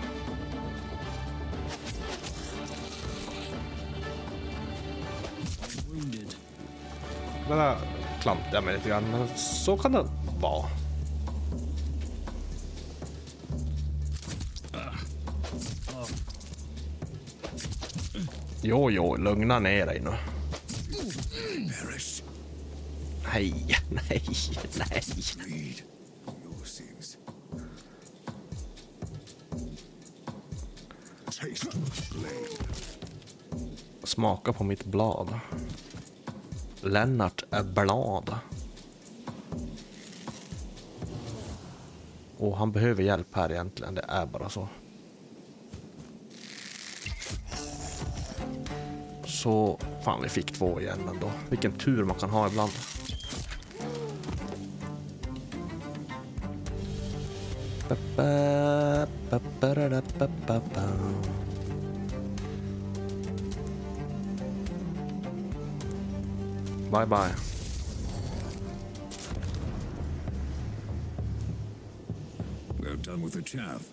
Wounded. 5.90 6.36
Där 7.50 7.78
klantar 8.22 8.62
mig 8.62 8.74
lite 8.74 8.90
grann, 8.90 9.04
men 9.12 9.28
så 9.38 9.78
kan 9.78 9.92
det 9.92 10.06
vara. 10.40 10.66
Jo, 18.62 18.92
jo, 18.92 19.16
lugna 19.16 19.60
ner 19.60 19.86
dig 19.86 20.00
nu. 20.00 20.33
Nej, 23.34 23.78
nej, 23.90 24.24
nej. 24.78 25.84
Smaka 34.04 34.54
på 34.54 34.64
mitt 34.64 34.86
blad. 34.86 35.40
Lennart 36.82 37.44
är 37.52 37.64
blad. 37.64 38.36
Och 42.38 42.58
han 42.58 42.72
behöver 42.72 43.04
hjälp 43.04 43.36
här 43.36 43.52
egentligen, 43.52 43.96
det 43.96 44.06
är 44.08 44.26
bara 44.26 44.50
så. 44.50 44.68
Så, 49.26 49.80
fan 50.04 50.22
vi 50.22 50.30
fick 50.30 50.52
två 50.52 50.82
igen 50.82 51.10
ändå. 51.10 51.32
Vilken 51.50 51.72
tur 51.72 52.04
man 52.04 52.20
kan 52.20 52.30
ha 52.30 52.48
ibland. 52.48 52.72
Bye 66.91 67.05
bye. 67.05 67.34
We're 72.80 72.95
done 72.97 73.21
with 73.21 73.34
the 73.34 73.41
chaff. 73.41 73.89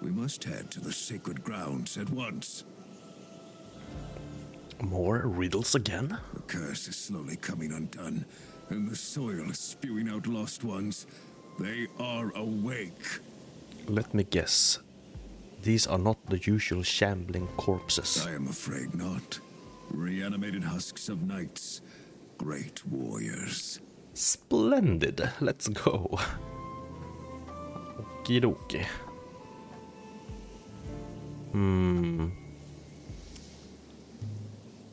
We 0.00 0.10
must 0.10 0.44
head 0.44 0.70
to 0.70 0.80
the 0.80 0.92
sacred 0.92 1.44
grounds 1.44 1.98
at 1.98 2.08
once. 2.08 2.64
More 4.80 5.26
riddles 5.26 5.74
again? 5.74 6.16
The 6.32 6.40
curse 6.42 6.88
is 6.88 6.96
slowly 6.96 7.36
coming 7.36 7.72
undone, 7.72 8.24
and 8.70 8.88
the 8.88 8.96
soil 8.96 9.50
is 9.50 9.58
spewing 9.58 10.08
out 10.08 10.26
lost 10.26 10.64
ones. 10.64 11.06
They 11.58 11.88
are 11.98 12.32
awake. 12.34 13.20
Let 13.88 14.14
me 14.14 14.24
guess. 14.24 14.78
These 15.68 15.86
are 15.86 15.98
not 15.98 16.16
the 16.30 16.38
usual 16.38 16.82
shambling 16.82 17.46
corpses. 17.58 18.26
I 18.26 18.34
am 18.34 18.48
afraid 18.48 18.94
not. 18.94 19.38
Reanimated 19.90 20.64
husks 20.64 21.10
of 21.10 21.22
knights. 21.22 21.82
Great 22.38 22.86
warriors. 22.86 23.78
Splendid. 24.14 25.30
Let's 25.40 25.68
go. 25.68 26.18
Okidoki. 27.98 28.86
Hmm. 31.52 32.32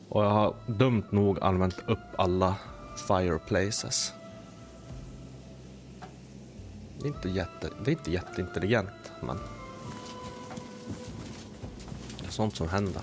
Och 0.08 0.24
jag 0.24 0.30
har 0.30 0.54
dumt 0.66 1.04
nog 1.10 1.42
använt 1.42 1.78
upp 1.88 2.18
alla 2.18 2.56
fireplaces. 3.08 4.12
Det 7.00 7.08
är 7.08 7.14
inte, 7.14 7.28
jätte, 7.28 7.70
det 7.84 7.90
är 7.90 7.92
inte 7.92 8.12
jätteintelligent, 8.12 9.12
men... 9.22 9.38
Sånt 12.36 12.56
som 12.56 12.68
händer. 12.68 13.02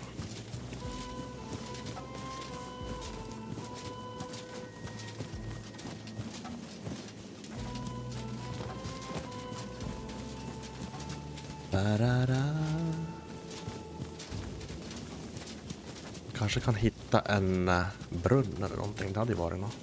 Kanske 16.33 16.59
kan 16.59 16.75
hitta 16.75 17.19
en 17.19 17.69
eh, 17.69 17.83
brunn 18.09 18.55
eller 18.57 18.75
någonting. 18.75 19.13
Det 19.13 19.19
hade 19.19 19.31
ju 19.31 19.37
varit 19.37 19.59
något. 19.59 19.77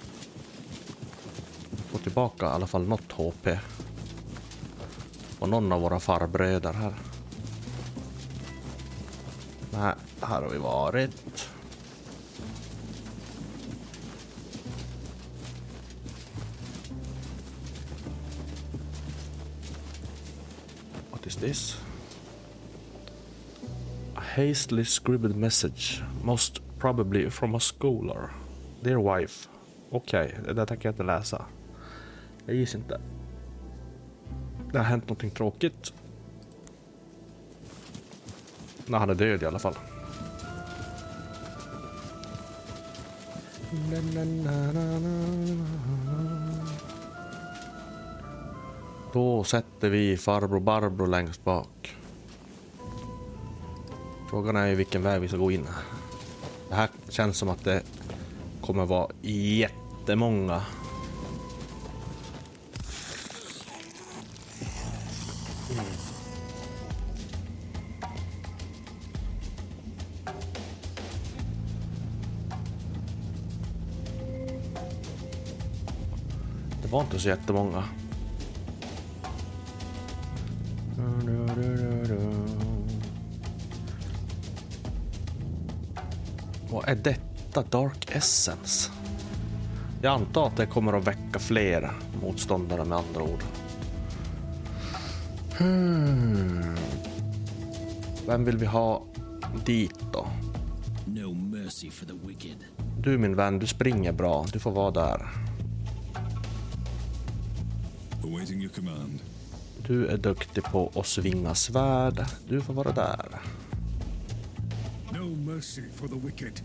Få 1.91 1.97
tillbaka 1.97 2.45
i 2.45 2.49
alla 2.49 2.67
fall 2.67 2.87
något 2.87 3.11
HP. 3.11 3.47
Och 5.39 5.49
någon 5.49 5.71
av 5.71 5.81
våra 5.81 5.99
farbröder 5.99 6.73
här. 6.73 7.10
Nej, 9.73 9.93
här 10.21 10.41
har 10.41 10.49
vi 10.49 10.57
varit. 10.57 11.49
What 21.11 21.27
is 21.27 21.35
this? 21.35 21.77
A 24.15 24.21
hastily 24.35 24.85
scribbled 24.85 25.35
message, 25.35 26.03
most 26.23 26.61
probably 26.79 27.29
from 27.29 27.55
a 27.55 27.59
scholar. 27.59 28.29
Dear 28.81 29.17
wife. 29.17 29.49
Okej, 29.89 30.37
det 30.45 30.53
där 30.53 30.65
tänker 30.65 30.89
jag 30.89 30.93
inte 30.93 31.03
läsa. 31.03 31.45
Jag 32.45 32.55
gissar 32.55 32.79
inte. 32.79 33.01
Det 34.71 34.77
har 34.77 34.85
hänt 34.85 35.03
någonting 35.03 35.31
tråkigt. 35.31 35.93
Nej, 38.91 38.99
han 38.99 39.09
är 39.09 39.15
död 39.15 39.43
i 39.43 39.45
alla 39.45 39.59
fall. 39.59 39.75
Då 49.13 49.43
sätter 49.43 49.89
vi 49.89 50.17
farbror 50.17 50.59
Barbro 50.59 51.05
längst 51.05 51.43
bak. 51.43 51.95
Frågan 54.29 54.55
är 54.55 54.67
ju 54.67 54.75
vilken 54.75 55.03
väg 55.03 55.21
vi 55.21 55.27
ska 55.27 55.37
gå 55.37 55.51
in. 55.51 55.67
Det 56.69 56.75
här 56.75 56.89
känns 57.09 57.37
som 57.37 57.49
att 57.49 57.63
det 57.63 57.83
kommer 58.61 58.85
vara 58.85 59.07
jättemånga. 59.21 60.61
Inte 77.11 77.23
så 77.23 77.29
jättemånga. 77.29 77.83
Vad 86.69 86.89
är 86.89 86.95
detta 86.95 87.63
Dark 87.63 88.15
Essence? 88.15 88.91
Jag 90.01 90.13
antar 90.13 90.47
att 90.47 90.57
det 90.57 90.65
kommer 90.65 90.93
att 90.93 91.07
väcka 91.07 91.39
fler 91.39 91.91
motståndare 92.21 92.85
med 92.85 92.97
andra 92.97 93.23
ord. 93.23 93.43
Hmm. 95.57 96.75
Vem 98.27 98.45
vill 98.45 98.57
vi 98.57 98.65
ha 98.65 99.03
dit 99.65 99.99
då? 100.13 100.27
Du 102.99 103.17
min 103.17 103.35
vän, 103.35 103.59
du 103.59 103.67
springer 103.67 104.11
bra. 104.11 104.45
Du 104.53 104.59
får 104.59 104.71
vara 104.71 104.91
där. 104.91 105.50
Awaiting 108.41 108.61
your 108.61 108.71
command. 108.71 109.19
Du 109.87 110.07
är 110.07 110.17
duktig 110.17 110.63
på 110.63 110.91
att 110.95 111.07
svinga 111.07 111.55
svärd. 111.55 112.25
Du 112.47 112.61
får 112.61 112.73
vara 112.73 112.91
där. 112.91 113.41
No 115.11 115.35
mercy 115.35 115.81
for 115.95 116.07
the 116.07 116.15
wicked. 116.15 116.61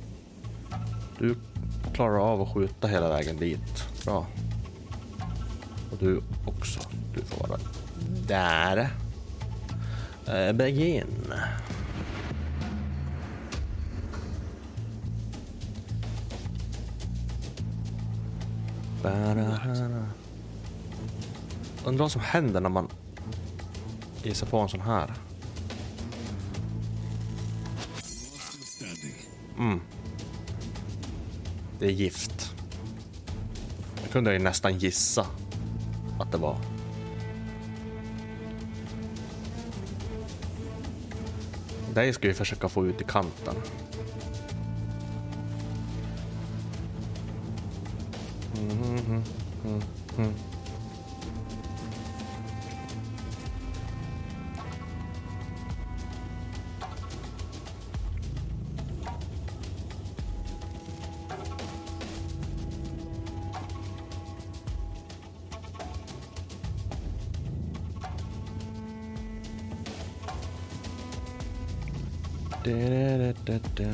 Du 1.18 1.36
klarar 1.94 2.18
av 2.32 2.42
att 2.42 2.54
skjuta 2.54 2.88
hela 2.88 3.08
vägen 3.08 3.36
dit. 3.36 3.88
Bra. 4.04 4.26
Och 5.90 5.98
du 6.00 6.22
också. 6.46 6.80
Du 7.14 7.22
får 7.22 7.48
vara 7.48 7.60
där. 8.26 8.90
Uh, 10.28 10.52
begin. 10.52 11.32
Ba-da-da-da. 19.02 20.15
Undrar 21.86 22.04
vad 22.04 22.12
som 22.12 22.20
händer 22.20 22.60
när 22.60 22.68
man 22.68 22.88
ger 24.22 24.34
sig 24.34 24.48
på 24.48 24.58
en 24.58 24.68
sån 24.68 24.80
här. 24.80 25.14
Mm. 29.58 29.80
Det 31.78 31.86
är 31.86 31.90
gift. 31.90 32.54
Det 34.02 34.08
kunde 34.12 34.30
jag 34.30 34.38
ju 34.38 34.44
nästan 34.44 34.78
gissa 34.78 35.26
att 36.20 36.32
det 36.32 36.38
var. 36.38 36.56
Dig 41.94 42.12
ska 42.12 42.28
vi 42.28 42.34
försöka 42.34 42.68
få 42.68 42.86
ut 42.86 43.00
i 43.00 43.04
kanten. 43.04 43.54
Da. 73.76 73.84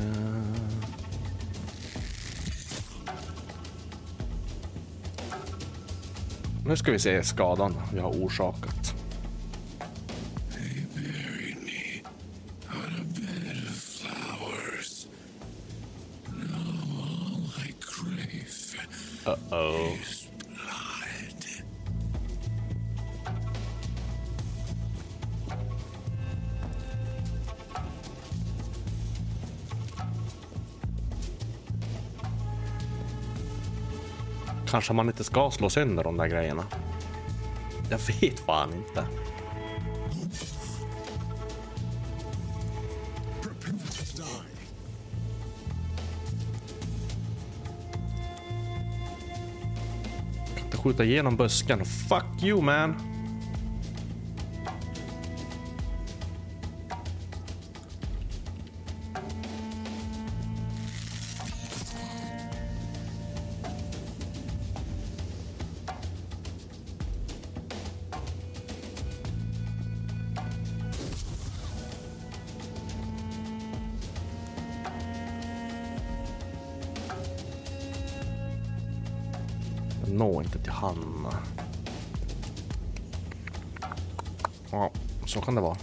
Nu 6.65 6.77
ska 6.77 6.91
vi 6.91 6.99
se 6.99 7.23
skadan 7.23 7.75
vi 7.93 7.99
har 7.99 8.09
orsakat. 8.09 8.62
Kanske 34.83 34.93
man 34.93 35.07
inte 35.07 35.23
ska 35.23 35.51
slå 35.51 35.69
sönder 35.69 36.03
de 36.03 36.17
där 36.17 36.27
grejerna. 36.27 36.63
Jag 37.89 37.97
vet 37.97 38.39
fan 38.39 38.73
inte. 38.73 39.05
Kan 50.55 50.65
inte 50.65 50.77
skjuta 50.77 51.03
igenom 51.03 51.35
busken. 51.35 51.85
Fuck 51.85 52.43
you 52.43 52.61
man. 52.61 53.12
Kan 85.43 85.55
det 85.55 85.61
vara. 85.61 85.77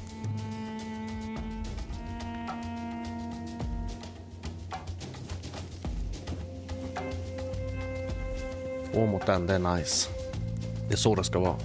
Två 8.92 9.06
mot 9.06 9.28
en, 9.28 9.46
det 9.46 9.54
är 9.54 9.76
nice. 9.76 10.11
Det 10.88 10.94
är 10.94 10.98
så 10.98 11.14
det 11.14 11.24
ska 11.24 11.38
vara. 11.38 11.56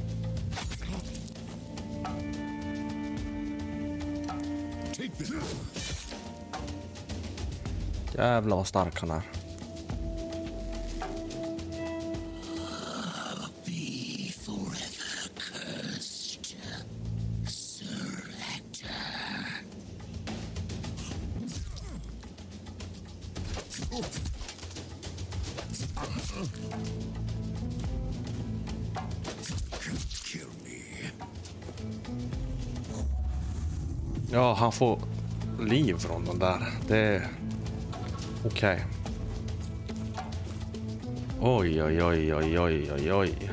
Jävlar 8.15 8.57
vad 8.57 8.67
stark 8.67 8.99
han 8.99 9.11
är. 9.11 9.34
Få 34.75 34.99
liv 35.59 35.97
från 35.97 36.25
den 36.25 36.39
där. 36.39 36.57
Det 36.87 36.97
är 36.97 37.27
okej. 38.45 38.85
Oj, 41.41 41.83
oj, 41.83 42.03
oj, 42.03 42.35
oj, 42.35 42.59
oj, 42.59 42.91
oj, 42.93 43.13
oj. 43.13 43.51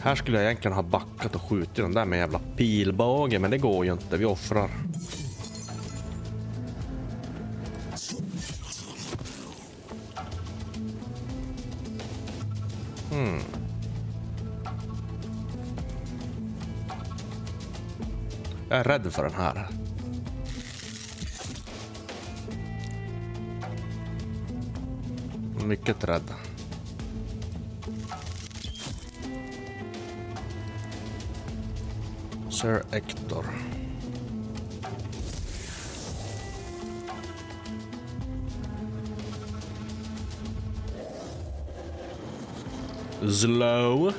Här 0.00 0.14
skulle 0.14 0.36
jag 0.36 0.46
egentligen 0.46 0.74
ha 0.74 0.82
backat 0.82 1.34
och 1.34 1.42
skjutit 1.42 1.74
den 1.76 1.92
där 1.92 2.04
med 2.04 2.18
jävla 2.18 2.40
pilbåge, 2.56 3.38
men 3.38 3.50
det 3.50 3.58
går 3.58 3.84
ju 3.84 3.92
inte. 3.92 4.16
Vi 4.16 4.24
offrar. 4.24 4.70
Jag 19.10 19.24
är 19.24 19.30
för 19.30 19.36
den 19.36 19.46
här. 19.46 19.68
Mycket 25.66 26.04
rädd. 26.04 26.22
Sir 32.50 32.82
Hector. 32.90 33.44
Slow. 43.30 44.12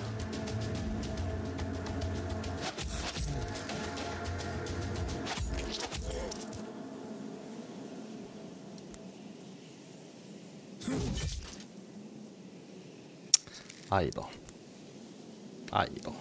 Aj 15.71 15.89
då. 16.03 16.13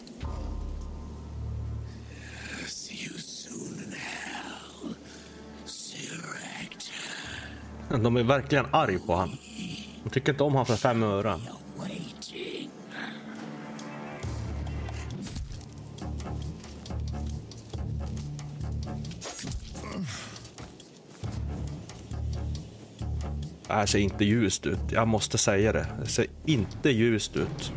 De 8.02 8.16
är 8.16 8.22
verkligen 8.22 8.66
arg 8.70 8.98
på 8.98 9.14
han. 9.14 9.30
De 10.04 10.10
tycker 10.10 10.32
inte 10.32 10.44
om 10.44 10.54
han 10.54 10.66
för 10.66 10.76
fem 10.76 11.02
öre. 11.02 11.40
Det 23.66 23.74
här 23.74 23.86
ser 23.86 23.98
inte 23.98 24.24
ljust 24.24 24.66
ut. 24.66 24.78
Jag 24.92 25.08
måste 25.08 25.38
säga 25.38 25.72
det. 25.72 25.86
Det 26.00 26.06
ser 26.06 26.26
inte 26.46 26.90
ljust 26.90 27.36
ut. 27.36 27.72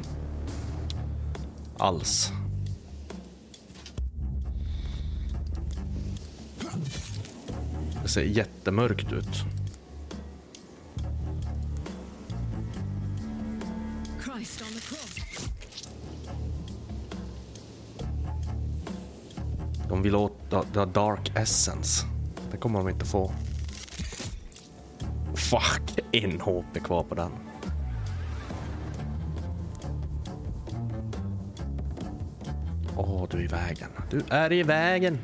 Alls. 1.84 2.32
Det 8.02 8.08
ser 8.10 8.24
jättemörkt 8.24 9.12
ut. 9.12 9.44
De 19.90 20.02
vill 20.02 20.16
åt 20.16 20.50
the, 20.50 20.62
the 20.74 20.86
Dark 20.86 21.32
Essence. 21.36 22.06
Det 22.52 22.58
kommer 22.58 22.80
de 22.80 22.90
inte 22.90 23.06
få. 23.06 23.32
Fuck, 25.36 26.00
en 26.12 26.42
HP 26.42 26.80
kvar 26.84 27.04
på 27.04 27.16
den. 27.16 27.53
Vägen. 33.54 33.90
Du 34.10 34.22
är 34.30 34.54
i 34.54 34.64
vägen. 34.64 35.18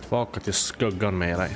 Tillbaka 0.00 0.40
till 0.40 0.52
skuggan 0.52 1.18
med 1.18 1.38
dig. 1.38 1.50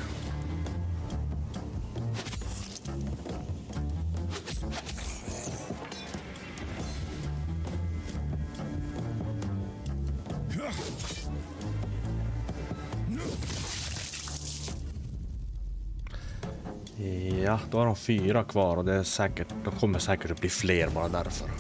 De 17.90 17.96
fyra 17.96 18.44
kvar 18.44 18.76
och 18.76 18.84
det 18.84 18.94
är 18.94 19.02
säkert, 19.02 19.48
de 19.64 19.70
kommer 19.70 19.98
säkert 19.98 20.30
att 20.30 20.40
bli 20.40 20.50
fler 20.50 20.90
bara 20.90 21.08
därför. 21.08 21.50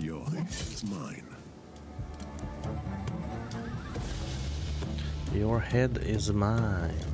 Your 0.00 0.30
head 0.30 0.48
is 0.72 0.84
mine. 0.84 1.26
Your 5.34 5.58
head 5.58 5.98
is 6.06 6.30
mine. 6.30 7.11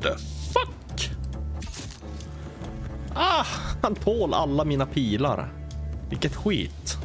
The 0.00 0.16
fuck? 0.52 1.10
Ah, 3.14 3.46
han 3.82 3.94
tål 3.94 4.34
alla 4.34 4.64
mina 4.64 4.86
pilar. 4.86 5.52
Vilket 6.08 6.34
skit. 6.34 6.98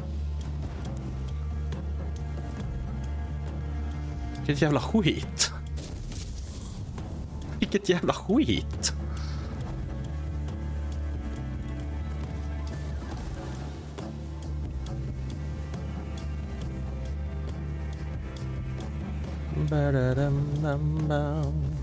Vilket 4.38 4.62
jävla 4.62 4.80
skit. 4.80 5.52
Vilket 7.60 7.89
jävla 7.89 8.14
skit. 8.14 8.93
Ba-da-dum-dum-bum. 19.70 21.74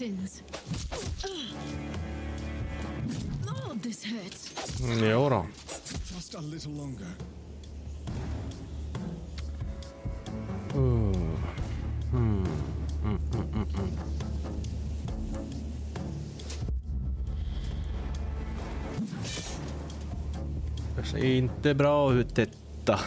Ugh. 0.00 0.42
Lord, 3.46 3.82
this 3.82 4.04
hurts. 4.04 4.80
Mm, 4.80 5.10
Jo 5.10 5.28
då. 5.28 5.46
Just 6.14 6.34
a 6.34 6.40
little 6.40 6.72
longer. 6.72 7.08
Det 20.96 21.04
ser 21.04 21.24
inte 21.24 21.74
bra 21.74 22.14
ut 22.14 22.34
detta. 22.34 22.98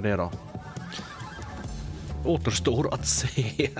Hjälper 0.00 0.08
det 0.08 0.16
då? 0.16 0.30
Återstår 2.30 2.94
att 2.94 3.06
se. 3.06 3.70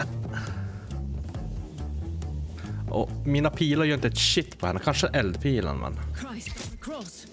Och 2.91 3.11
mina 3.25 3.51
pilar 3.51 3.85
gör 3.85 3.95
inte 3.95 4.09
ett 4.09 4.19
shit 4.19 4.59
på 4.59 4.67
henne. 4.67 4.81
Kanske 4.85 5.07
eldpilen, 5.07 5.77
men 5.77 5.99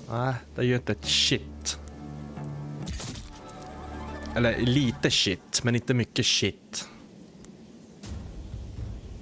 nej, 0.10 0.34
det 0.56 0.66
gör 0.66 0.76
inte 0.76 0.92
ett 0.92 1.06
shit. 1.06 1.80
Eller 4.36 4.60
lite 4.60 5.12
shit, 5.12 5.64
men 5.64 5.76
inte 5.76 5.94
mycket 5.94 6.26
shit. 6.26 6.90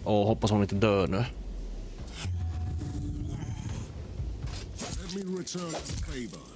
Och 0.03 0.27
hoppas 0.27 0.51
hon 0.51 0.61
inte 0.61 0.75
dör 0.75 1.07
nu. 1.07 1.17
Let 1.17 1.27
me 5.13 5.21
return 5.39 5.71
the 5.71 6.03
favor. 6.03 6.54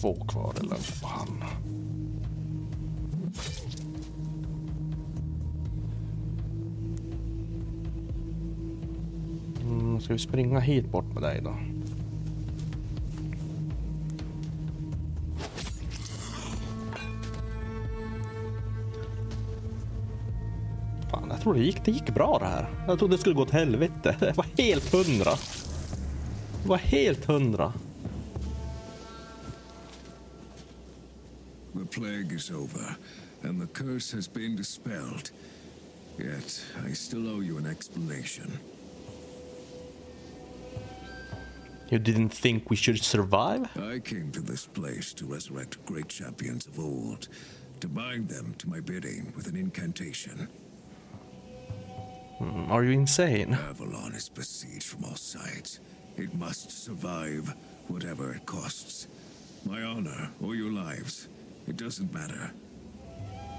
Två 0.00 0.14
kvar, 0.14 0.54
eller 0.60 0.76
fan. 0.76 1.44
Mm, 9.62 10.00
ska 10.00 10.12
vi 10.12 10.18
springa 10.18 10.60
hit 10.60 10.90
bort 10.92 11.14
med 11.14 11.22
dig 11.22 11.40
då? 11.44 11.56
Fan, 21.10 21.28
jag 21.30 21.40
tror 21.40 21.54
det 21.54 21.60
gick, 21.60 21.84
det 21.84 21.90
gick 21.90 22.14
bra 22.14 22.38
det 22.38 22.46
här. 22.46 22.68
Jag 22.86 22.98
trodde 22.98 23.14
det 23.14 23.20
skulle 23.20 23.34
gå 23.34 23.42
åt 23.42 23.50
helvete. 23.50 24.16
Det 24.20 24.36
var 24.36 24.46
helt 24.58 24.92
hundra. 24.92 25.30
Det 26.62 26.68
var 26.68 26.76
helt 26.76 27.24
hundra. 27.24 27.72
Plague 31.98 32.32
is 32.32 32.50
over, 32.50 32.96
and 33.42 33.60
the 33.60 33.66
curse 33.66 34.12
has 34.12 34.28
been 34.28 34.54
dispelled. 34.54 35.30
Yet, 36.16 36.62
I 36.84 36.92
still 36.92 37.28
owe 37.28 37.40
you 37.40 37.58
an 37.58 37.66
explanation. 37.66 38.58
You 41.90 41.98
didn't 41.98 42.28
think 42.30 42.70
we 42.70 42.76
should 42.76 43.02
survive? 43.02 43.66
I 43.78 43.98
came 43.98 44.30
to 44.32 44.40
this 44.40 44.66
place 44.66 45.12
to 45.14 45.26
resurrect 45.26 45.84
great 45.86 46.08
champions 46.08 46.66
of 46.66 46.78
old, 46.78 47.28
to 47.80 47.88
bind 47.88 48.28
them 48.28 48.54
to 48.58 48.68
my 48.68 48.80
bidding 48.80 49.32
with 49.34 49.46
an 49.46 49.56
incantation. 49.56 50.48
Mm, 52.40 52.68
Are 52.70 52.84
you 52.84 52.90
insane? 52.92 53.54
Avalon 53.54 54.12
is 54.14 54.28
besieged 54.28 54.84
from 54.84 55.04
all 55.04 55.16
sides. 55.16 55.80
It 56.16 56.32
must 56.34 56.70
survive, 56.70 57.54
whatever 57.88 58.32
it 58.32 58.44
costs. 58.46 59.08
My 59.64 59.82
honor 59.82 60.30
or 60.42 60.54
your 60.54 60.70
lives, 60.70 61.26
it 61.68 61.76
doesn't 61.76 62.12
matter. 62.12 62.50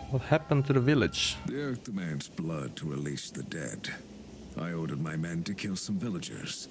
What 0.10 0.23
happened 0.23 0.65
to 0.65 0.73
the 0.73 0.80
village? 0.80 1.38
The 1.45 1.61
earth 1.61 1.84
demands 1.84 2.27
blood 2.27 2.76
to 2.77 2.90
release 2.90 3.30
the 3.30 3.44
dead. 3.44 3.90
I 4.60 4.73
ordered 4.73 5.02
my 5.02 5.15
men 5.15 5.44
to 5.44 5.53
kill 5.53 5.76
some 5.76 5.99
villagers, 5.99 6.68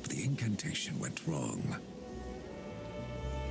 but 0.00 0.10
the 0.10 0.24
incantation 0.24 0.98
went 0.98 1.20
wrong. 1.26 1.76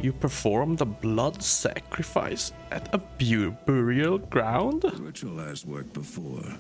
You 0.02 0.14
performed 0.14 0.82
a 0.82 0.86
blood 0.86 1.44
sacrifice 1.44 2.52
at 2.72 2.94
a 2.94 2.98
bu- 2.98 3.52
burial 3.66 4.18
ground? 4.18 4.82
The 4.82 4.92
ritual 4.92 5.38
has 5.38 5.66
worked 5.66 5.94
before, 5.94 6.56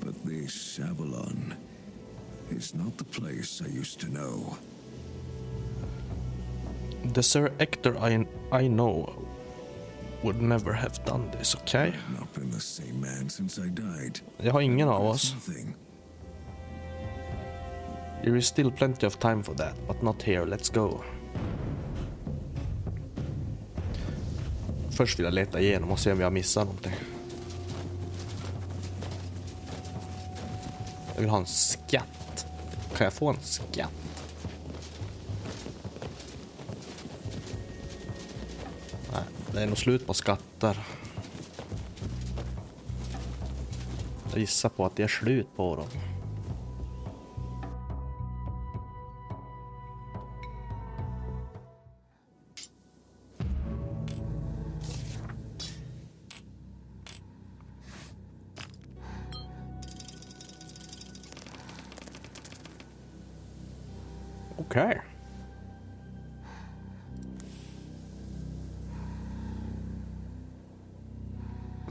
but 0.00 0.14
this 0.24 0.78
Avalon 0.80 1.56
is 2.50 2.74
not 2.74 2.96
the 2.96 3.04
place 3.04 3.60
I 3.62 3.68
used 3.68 4.00
to 4.00 4.08
know. 4.08 4.56
The 7.12 7.22
Sir 7.22 7.50
Ector 7.58 7.98
I, 7.98 8.26
I 8.52 8.68
know 8.68 9.26
would 10.22 10.42
never 10.42 10.72
have 10.72 11.04
done 11.04 11.30
this, 11.38 11.54
okay? 11.54 11.92
Jag 14.38 14.52
har 14.52 14.60
ingen 14.60 14.88
av 14.88 15.06
oss. 15.06 15.34
There 18.22 18.36
is 18.38 18.46
still 18.46 18.70
plenty 18.70 19.06
of 19.06 19.18
time 19.18 19.42
for 19.42 19.54
that, 19.54 19.74
but 19.86 20.02
not 20.02 20.22
here. 20.22 20.44
Let's 20.44 20.74
go. 20.74 21.00
Först 24.90 25.18
vill 25.18 25.24
jag 25.24 25.34
leta 25.34 25.60
igenom 25.60 25.90
och 25.90 25.98
se 25.98 26.12
om 26.12 26.20
jag 26.20 26.32
missat 26.32 26.66
någonting. 26.66 26.92
Jag 31.14 31.20
vill 31.20 31.30
ha 31.30 31.38
en 31.38 31.46
skatt. 31.46 32.46
Kan 32.96 33.04
jag 33.04 33.12
få 33.12 33.28
en 33.30 33.40
skatt? 33.40 34.21
Det 39.54 39.62
är 39.62 39.66
nog 39.66 39.78
slut 39.78 40.06
på 40.06 40.14
skatter. 40.14 40.76
Jag 44.30 44.40
gissar 44.40 44.68
på 44.68 44.86
att 44.86 44.96
det 44.96 45.02
är 45.02 45.08
slut 45.08 45.46
på 45.56 45.76
dem. 45.76 46.11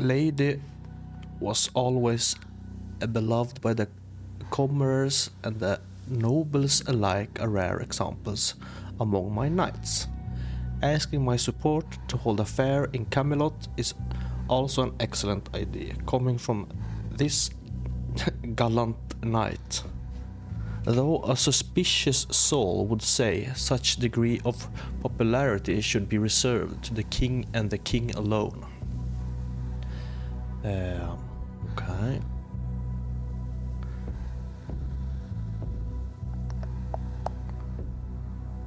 Lady 0.01 0.59
was 1.39 1.69
always 1.75 2.35
beloved 3.11 3.61
by 3.61 3.71
the 3.71 3.87
commoners 4.49 5.29
and 5.43 5.59
the 5.59 5.79
nobles 6.07 6.81
alike 6.87 7.39
are 7.39 7.49
rare 7.49 7.79
examples 7.79 8.55
among 8.99 9.31
my 9.31 9.47
knights. 9.47 10.07
Asking 10.81 11.23
my 11.23 11.35
support 11.35 11.85
to 12.07 12.17
hold 12.17 12.39
a 12.39 12.45
fair 12.45 12.85
in 12.85 13.05
Camelot 13.05 13.67
is 13.77 13.93
also 14.49 14.81
an 14.81 14.95
excellent 14.99 15.47
idea, 15.53 15.93
coming 16.07 16.39
from 16.39 16.67
this 17.11 17.51
gallant 18.55 18.97
knight. 19.23 19.83
Though 20.83 21.21
a 21.25 21.37
suspicious 21.37 22.25
soul 22.31 22.87
would 22.87 23.03
say 23.03 23.51
such 23.55 23.97
degree 23.97 24.41
of 24.45 24.67
popularity 25.01 25.79
should 25.81 26.09
be 26.09 26.17
reserved 26.17 26.83
to 26.85 26.95
the 26.95 27.03
king 27.03 27.45
and 27.53 27.69
the 27.69 27.77
king 27.77 28.09
alone. 28.15 28.65
Eh, 30.63 31.13
okej... 31.73 31.89
okay. 31.95 32.21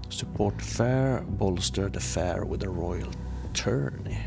Support 0.09 0.63
fair, 0.63 1.23
bolster 1.29 1.89
the 1.89 2.01
fair 2.01 2.45
with 2.45 2.65
a 2.65 2.71
royal 2.71 3.11
tourney. 3.53 4.19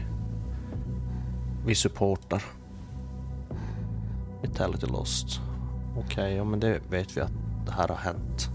Vi 1.65 1.75
supportar. 1.75 2.43
Vitality 4.41 4.87
lost. 4.87 5.41
Okej, 5.97 6.35
ja 6.35 6.43
men 6.43 6.59
det 6.59 6.81
vet 6.89 7.17
vi 7.17 7.21
att 7.21 7.31
det 7.65 7.71
här 7.71 7.87
har 7.87 7.95
hänt. 7.95 8.49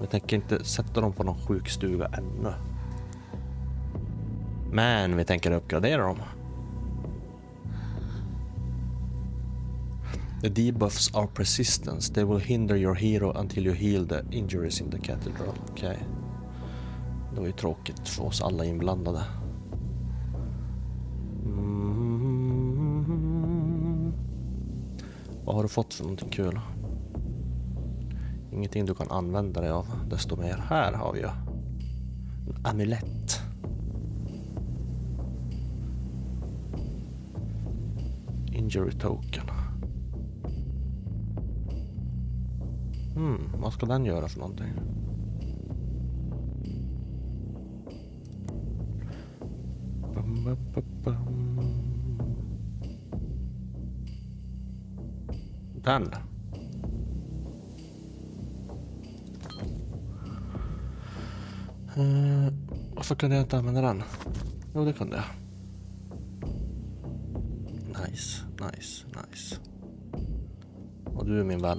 Vi 0.00 0.06
tänker 0.06 0.36
inte 0.36 0.64
sätta 0.64 1.00
dem 1.00 1.12
på 1.12 1.24
någon 1.24 1.38
sjukstuga 1.38 2.06
ännu. 2.06 2.52
Men 4.72 5.16
vi 5.16 5.24
tänker 5.24 5.50
uppgradera 5.50 6.02
dem. 6.02 6.18
The 10.42 10.48
debuffs 10.48 11.14
are 11.14 11.26
persistence. 11.26 12.12
They 12.12 12.24
will 12.24 12.38
hinder 12.38 12.76
your 12.76 12.94
hero 12.94 13.32
until 13.32 13.66
you 13.66 13.74
heal 13.74 14.06
the 14.06 14.24
injuries 14.30 14.80
in 14.80 14.90
the 14.90 14.98
cathedral. 14.98 15.54
Okej. 15.70 15.98
Det 17.34 17.40
var 17.40 17.46
ju 17.46 17.52
tråkigt 17.52 18.08
för 18.08 18.24
oss 18.24 18.42
alla 18.42 18.64
inblandade. 18.64 19.24
Mm. 21.44 22.28
Vad 25.44 25.54
har 25.54 25.62
du 25.62 25.68
fått 25.68 25.94
för 25.94 26.02
någonting 26.02 26.30
kul? 26.30 26.60
Ingenting 28.52 28.86
du 28.86 28.94
kan 28.94 29.10
använda 29.10 29.60
dig 29.60 29.70
av, 29.70 29.86
desto 30.10 30.36
mer. 30.36 30.64
Här 30.68 30.92
har 30.92 31.12
vi 31.12 31.20
ju 31.20 31.26
en 31.26 32.66
amulett. 32.66 33.40
Injury 38.52 38.92
token. 38.92 39.47
Hmm, 43.18 43.52
vad 43.54 43.72
ska 43.72 43.86
den 43.86 44.04
göra 44.04 44.28
för 44.28 44.38
någonting? 44.38 44.72
Bum, 50.14 50.44
bum, 50.44 50.56
bum, 50.74 50.84
bum. 51.04 51.78
Den. 55.84 56.02
Uh, 61.98 62.52
varför 62.94 63.14
kunde 63.14 63.36
jag 63.36 63.44
inte 63.44 63.58
använda 63.58 63.80
den? 63.80 64.02
Jo, 64.74 64.84
det 64.84 64.92
kunde 64.92 65.16
jag. 65.16 65.24
Nice, 67.86 68.42
nice, 68.60 69.06
nice. 69.06 69.56
Och 71.04 71.26
du 71.26 71.40
är 71.40 71.44
min 71.44 71.62
vän. 71.62 71.78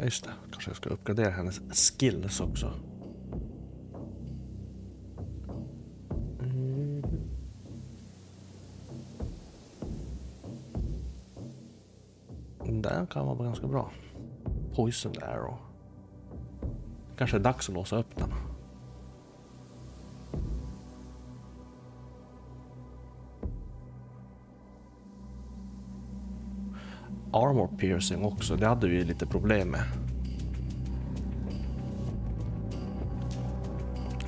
Ja, 0.00 0.04
Just 0.04 0.24
det, 0.24 0.30
kanske 0.50 0.70
jag 0.70 0.76
ska 0.76 0.90
uppgradera 0.90 1.30
hennes 1.30 1.60
skills 1.98 2.40
också. 2.40 2.72
Mm. 6.40 7.02
Den 12.82 13.06
kan 13.06 13.26
vara 13.26 13.44
ganska 13.44 13.66
bra. 13.66 13.90
Poison 14.74 15.12
arrow. 15.22 15.56
Kanske 17.16 17.36
är 17.36 17.40
dags 17.40 17.68
att 17.68 17.74
låsa 17.74 17.96
upp 17.96 18.16
den. 18.16 18.49
Armor 27.32 27.68
piercing 27.78 28.24
också, 28.24 28.56
det 28.56 28.66
hade 28.66 28.88
vi 28.88 29.04
lite 29.04 29.26
problem 29.26 29.68
med. 29.68 29.82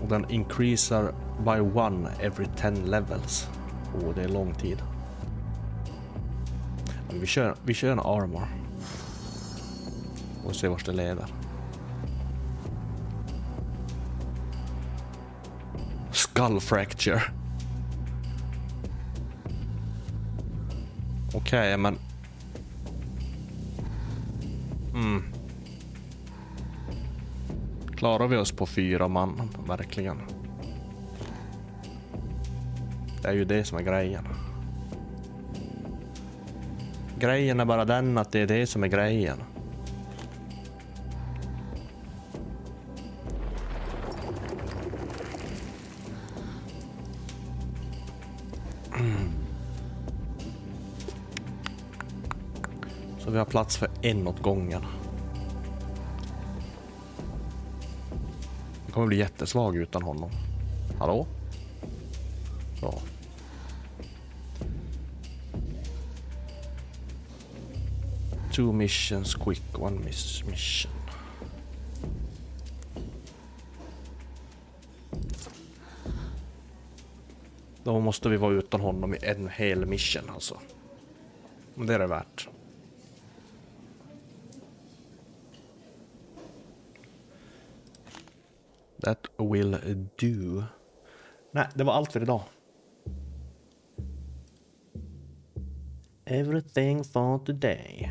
Och 0.03 0.09
den 0.09 0.31
increasar 0.31 1.15
by 1.45 1.79
one 1.79 2.11
every 2.20 2.47
10 2.57 2.70
levels. 2.70 3.49
Oh, 3.95 4.15
det 4.15 4.23
är 4.23 4.29
lång 4.29 4.55
tid. 4.55 4.83
Men 7.09 7.20
vi, 7.20 7.27
kör, 7.27 7.55
vi 7.65 7.74
kör 7.74 7.93
en 7.93 8.01
armor. 8.01 8.49
Och 10.45 10.57
ser 10.57 10.69
vart 10.69 10.87
det 10.87 10.93
leder. 10.93 11.27
Skull 16.11 16.61
fracture. 16.61 17.23
Okej, 21.35 21.77
men... 21.77 21.99
Klarar 28.03 28.29
vi 28.29 28.37
oss 28.37 28.53
på 28.53 28.66
fyra 28.66 29.09
man, 29.09 29.51
verkligen? 29.66 30.20
Det 33.23 33.29
är 33.29 33.33
ju 33.33 33.45
det 33.45 33.65
som 33.65 33.79
är 33.79 33.83
grejen. 33.83 34.24
Grejen 37.19 37.61
är 37.61 37.65
bara 37.65 37.85
den 37.85 38.19
att 38.19 38.33
det 38.33 38.41
är 38.41 38.47
det 38.47 38.66
som 38.66 38.85
är 38.85 38.89
grejen. 38.89 39.37
Så 53.19 53.31
vi 53.31 53.39
har 53.39 53.45
plats 53.45 53.77
för 53.77 53.89
en 54.03 54.29
åt 54.29 54.43
gången. 54.43 54.83
Jag 58.93 58.94
kommer 58.94 59.06
bli 59.06 59.19
jättesvag 59.19 59.77
utan 59.77 60.02
honom. 60.02 60.31
Hallå? 60.98 61.27
Så. 62.81 62.94
Two 68.55 68.73
missions 68.73 69.35
quick, 69.35 69.78
one 69.78 70.01
miss 70.05 70.44
mission. 70.44 70.93
Då 77.85 78.01
måste 78.01 78.28
vi 78.28 78.36
vara 78.36 78.52
utan 78.52 78.81
honom 78.81 79.14
i 79.14 79.19
en 79.23 79.48
hel 79.48 79.86
mission 79.86 80.31
alltså. 80.31 80.59
Men 81.74 81.86
det 81.86 81.94
är 81.94 81.98
det 81.98 82.06
värt. 82.06 82.48
That 89.02 89.27
will 89.53 89.77
do. 90.20 90.62
Nej, 91.53 91.69
det 91.74 91.85
var 91.85 91.93
allt 91.93 92.12
för 92.12 92.23
idag. 92.23 92.43
Everything 96.24 97.05
for 97.05 97.39
today. 97.39 98.11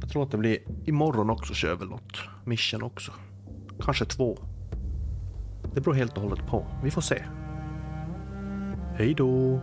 Jag 0.00 0.10
tror 0.10 0.22
att 0.22 0.30
det 0.30 0.38
blir 0.38 0.58
imorgon 0.84 1.30
också 1.30 1.54
kör 1.54 1.74
väl 1.74 1.88
något 1.88 2.18
mission 2.44 2.82
också. 2.82 3.12
Kanske 3.80 4.04
två. 4.04 4.38
Det 5.74 5.80
beror 5.80 5.94
helt 5.94 6.16
och 6.16 6.22
hållet 6.22 6.46
på. 6.46 6.66
Vi 6.84 6.90
får 6.90 7.00
se. 7.00 7.24
Hej 8.96 9.14
då! 9.14 9.60